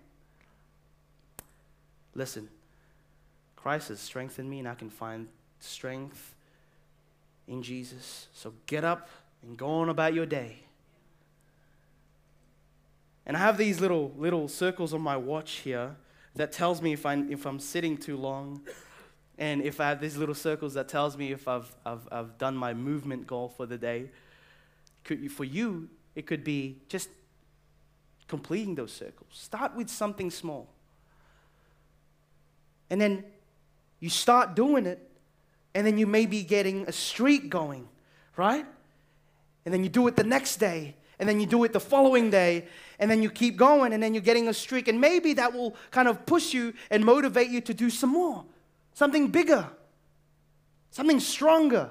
Listen, 2.14 2.48
Christ 3.56 3.88
has 3.88 4.00
strengthened 4.00 4.48
me, 4.48 4.60
and 4.60 4.68
I 4.68 4.74
can 4.74 4.90
find 4.90 5.28
strength 5.58 6.34
in 7.48 7.62
Jesus. 7.62 8.28
So 8.32 8.54
get 8.66 8.84
up 8.84 9.08
and 9.42 9.56
go 9.56 9.68
on 9.68 9.88
about 9.88 10.14
your 10.14 10.26
day. 10.26 10.58
And 13.26 13.36
I 13.36 13.40
have 13.40 13.56
these 13.56 13.80
little, 13.80 14.12
little 14.16 14.48
circles 14.48 14.92
on 14.92 15.00
my 15.00 15.16
watch 15.16 15.52
here 15.56 15.96
that 16.34 16.52
tells 16.52 16.82
me 16.82 16.92
if 16.92 17.06
I'm, 17.06 17.32
if 17.32 17.46
I'm 17.46 17.58
sitting 17.58 17.96
too 17.96 18.16
long. 18.16 18.60
And 19.38 19.62
if 19.62 19.80
I 19.80 19.88
have 19.88 20.00
these 20.00 20.16
little 20.16 20.34
circles 20.34 20.74
that 20.74 20.88
tells 20.88 21.16
me 21.16 21.32
if 21.32 21.48
I've, 21.48 21.74
I've, 21.84 22.06
I've 22.12 22.38
done 22.38 22.56
my 22.56 22.74
movement 22.74 23.26
goal 23.26 23.48
for 23.48 23.66
the 23.66 23.78
day. 23.78 24.10
Could, 25.04 25.30
for 25.30 25.44
you, 25.44 25.88
it 26.14 26.26
could 26.26 26.42
be 26.42 26.78
just 26.88 27.08
completing 28.26 28.74
those 28.74 28.92
circles. 28.92 29.30
Start 29.32 29.76
with 29.76 29.88
something 29.88 30.30
small. 30.30 30.68
And 32.90 33.00
then 33.00 33.24
you 34.00 34.10
start 34.10 34.54
doing 34.54 34.86
it, 34.86 35.10
and 35.74 35.86
then 35.86 35.98
you 35.98 36.06
may 36.06 36.26
be 36.26 36.42
getting 36.42 36.86
a 36.86 36.92
streak 36.92 37.48
going, 37.48 37.88
right? 38.36 38.66
And 39.64 39.72
then 39.72 39.82
you 39.82 39.88
do 39.88 40.06
it 40.06 40.16
the 40.16 40.24
next 40.24 40.56
day, 40.56 40.94
and 41.18 41.28
then 41.28 41.40
you 41.40 41.46
do 41.46 41.64
it 41.64 41.72
the 41.72 41.80
following 41.80 42.30
day, 42.30 42.66
and 42.98 43.10
then 43.10 43.22
you 43.22 43.30
keep 43.30 43.56
going, 43.56 43.92
and 43.92 44.02
then 44.02 44.14
you're 44.14 44.22
getting 44.22 44.48
a 44.48 44.54
streak, 44.54 44.88
and 44.88 45.00
maybe 45.00 45.32
that 45.34 45.52
will 45.52 45.74
kind 45.90 46.08
of 46.08 46.26
push 46.26 46.52
you 46.52 46.74
and 46.90 47.04
motivate 47.04 47.48
you 47.48 47.60
to 47.62 47.74
do 47.74 47.90
some 47.90 48.10
more, 48.10 48.44
something 48.92 49.28
bigger, 49.28 49.68
something 50.90 51.20
stronger, 51.20 51.90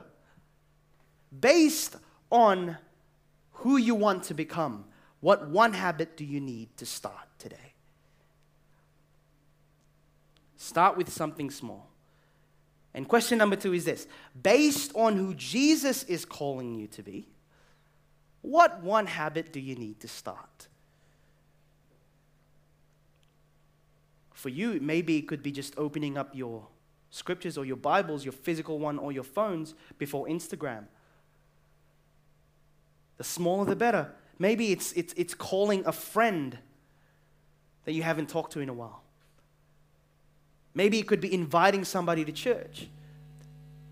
based 1.39 1.95
on 2.31 2.77
who 3.63 3.77
you 3.77 3.95
want 3.95 4.23
to 4.23 4.33
become. 4.33 4.83
What 5.21 5.47
one 5.47 5.71
habit 5.71 6.17
do 6.17 6.25
you 6.25 6.41
need 6.41 6.75
to 6.77 6.85
start 6.85 7.27
today? 7.39 7.73
Start 10.57 10.97
with 10.97 11.09
something 11.09 11.49
small. 11.49 11.89
And 12.93 13.07
question 13.07 13.37
number 13.37 13.55
two 13.55 13.73
is 13.73 13.85
this 13.85 14.05
based 14.41 14.91
on 14.95 15.15
who 15.15 15.33
Jesus 15.33 16.03
is 16.03 16.25
calling 16.25 16.75
you 16.75 16.87
to 16.87 17.01
be, 17.01 17.25
what 18.41 18.83
one 18.83 19.05
habit 19.05 19.53
do 19.53 19.61
you 19.61 19.75
need 19.75 20.01
to 20.01 20.09
start? 20.09 20.67
For 24.33 24.49
you, 24.49 24.77
maybe 24.81 25.15
it 25.17 25.29
could 25.29 25.41
be 25.41 25.53
just 25.53 25.73
opening 25.77 26.17
up 26.17 26.35
your 26.35 26.67
scriptures 27.11 27.57
or 27.57 27.63
your 27.63 27.77
Bibles, 27.77 28.25
your 28.25 28.33
physical 28.33 28.77
one, 28.77 28.99
or 28.99 29.13
your 29.13 29.23
phones 29.23 29.73
before 29.97 30.27
Instagram. 30.27 30.87
The 33.17 33.23
smaller 33.23 33.65
the 33.65 33.75
better. 33.75 34.11
Maybe 34.39 34.71
it's, 34.71 34.91
it's, 34.93 35.13
it's 35.13 35.33
calling 35.33 35.83
a 35.85 35.91
friend 35.91 36.57
that 37.85 37.93
you 37.93 38.03
haven't 38.03 38.29
talked 38.29 38.53
to 38.53 38.59
in 38.59 38.69
a 38.69 38.73
while. 38.73 39.03
Maybe 40.73 40.99
it 40.99 41.07
could 41.07 41.21
be 41.21 41.33
inviting 41.33 41.85
somebody 41.85 42.25
to 42.25 42.31
church. 42.31 42.87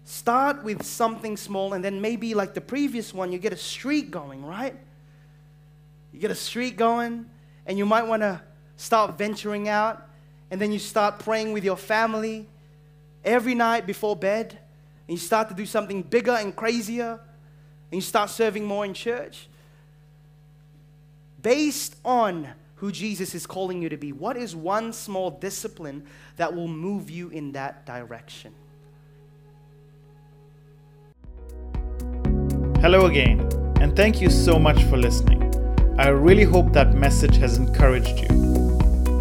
Start 0.04 0.64
with 0.64 0.84
something 0.84 1.38
small, 1.38 1.74
and 1.74 1.84
then 1.86 2.02
maybe, 2.02 2.34
like 2.34 2.54
the 2.54 2.62
previous 2.62 3.14
one, 3.14 3.32
you 3.32 3.38
get 3.38 3.54
a 3.54 3.58
streak 3.58 4.10
going, 4.10 4.44
right? 4.44 4.76
You 6.12 6.20
get 6.20 6.32
a 6.32 6.36
streak 6.36 6.76
going, 6.76 7.30
and 7.68 7.78
you 7.78 7.86
might 7.86 8.08
want 8.08 8.24
to 8.24 8.42
start 8.78 9.18
venturing 9.18 9.70
out, 9.70 10.08
and 10.50 10.60
then 10.60 10.72
you 10.72 10.80
start 10.80 11.20
praying 11.20 11.54
with 11.54 11.64
your 11.64 11.78
family 11.78 12.48
every 13.24 13.54
night 13.54 13.86
before 13.86 14.16
bed, 14.16 14.58
and 15.08 15.18
you 15.18 15.24
start 15.24 15.50
to 15.50 15.54
do 15.54 15.66
something 15.66 16.02
bigger 16.02 16.32
and 16.32 16.56
crazier, 16.56 17.20
and 17.92 17.98
you 17.98 18.02
start 18.02 18.30
serving 18.30 18.66
more 18.66 18.86
in 18.86 18.94
church. 18.94 19.48
Based 21.42 21.96
on 22.06 22.50
who 22.76 22.92
Jesus 22.92 23.36
is 23.36 23.46
calling 23.46 23.82
you 23.82 23.90
to 23.90 23.98
be, 23.98 24.12
what 24.12 24.38
is 24.38 24.56
one 24.56 24.94
small 24.94 25.30
discipline 25.32 26.04
that 26.38 26.56
will 26.56 26.68
move 26.68 27.10
you 27.10 27.30
in 27.30 27.52
that 27.52 27.86
direction? 27.86 28.54
Hello 32.80 33.06
again, 33.06 33.42
and 33.80 33.96
thank 33.96 34.22
you 34.22 34.30
so 34.30 34.58
much 34.58 34.84
for 34.86 34.98
listening. 34.98 35.40
I 36.00 36.08
really 36.08 36.44
hope 36.44 36.74
that 36.74 36.96
message 36.96 37.38
has 37.38 37.58
encouraged 37.58 38.20
you. 38.20 38.36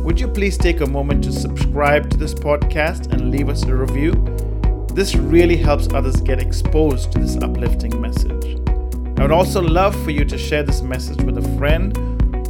Would 0.04 0.18
you 0.18 0.28
please 0.28 0.56
take 0.56 0.80
a 0.80 0.86
moment 0.86 1.24
to 1.24 1.32
subscribe 1.32 2.08
to 2.10 2.16
this 2.16 2.32
podcast 2.32 3.12
and 3.12 3.30
leave 3.30 3.48
us 3.48 3.64
a 3.64 3.74
review? 3.74 4.12
This 4.94 5.14
really 5.14 5.56
helps 5.56 5.88
others 5.94 6.20
get 6.20 6.40
exposed 6.40 7.12
to 7.12 7.20
this 7.20 7.36
uplifting 7.36 8.00
message. 8.00 8.58
I 9.18 9.22
would 9.22 9.30
also 9.30 9.62
love 9.62 9.94
for 10.02 10.10
you 10.10 10.24
to 10.24 10.36
share 10.36 10.62
this 10.62 10.82
message 10.82 11.22
with 11.22 11.38
a 11.38 11.56
friend 11.58 11.96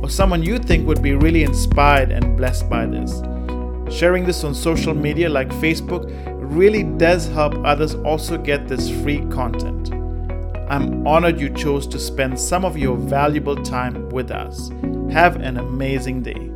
or 0.02 0.08
someone 0.08 0.42
you 0.42 0.58
think 0.58 0.86
would 0.86 1.02
be 1.02 1.14
really 1.14 1.42
inspired 1.42 2.10
and 2.10 2.36
blessed 2.36 2.70
by 2.70 2.86
this. 2.86 3.20
Sharing 3.94 4.24
this 4.24 4.42
on 4.44 4.54
social 4.54 4.94
media 4.94 5.28
like 5.28 5.50
Facebook 5.50 6.10
really 6.38 6.84
does 6.84 7.28
help 7.28 7.54
others 7.64 7.94
also 7.96 8.38
get 8.38 8.68
this 8.68 8.88
free 9.02 9.20
content. 9.30 9.92
I'm 10.70 11.06
honored 11.06 11.40
you 11.40 11.50
chose 11.50 11.86
to 11.88 11.98
spend 11.98 12.38
some 12.38 12.64
of 12.64 12.78
your 12.78 12.96
valuable 12.96 13.56
time 13.56 14.08
with 14.10 14.30
us. 14.30 14.70
Have 15.10 15.36
an 15.36 15.58
amazing 15.58 16.22
day. 16.22 16.50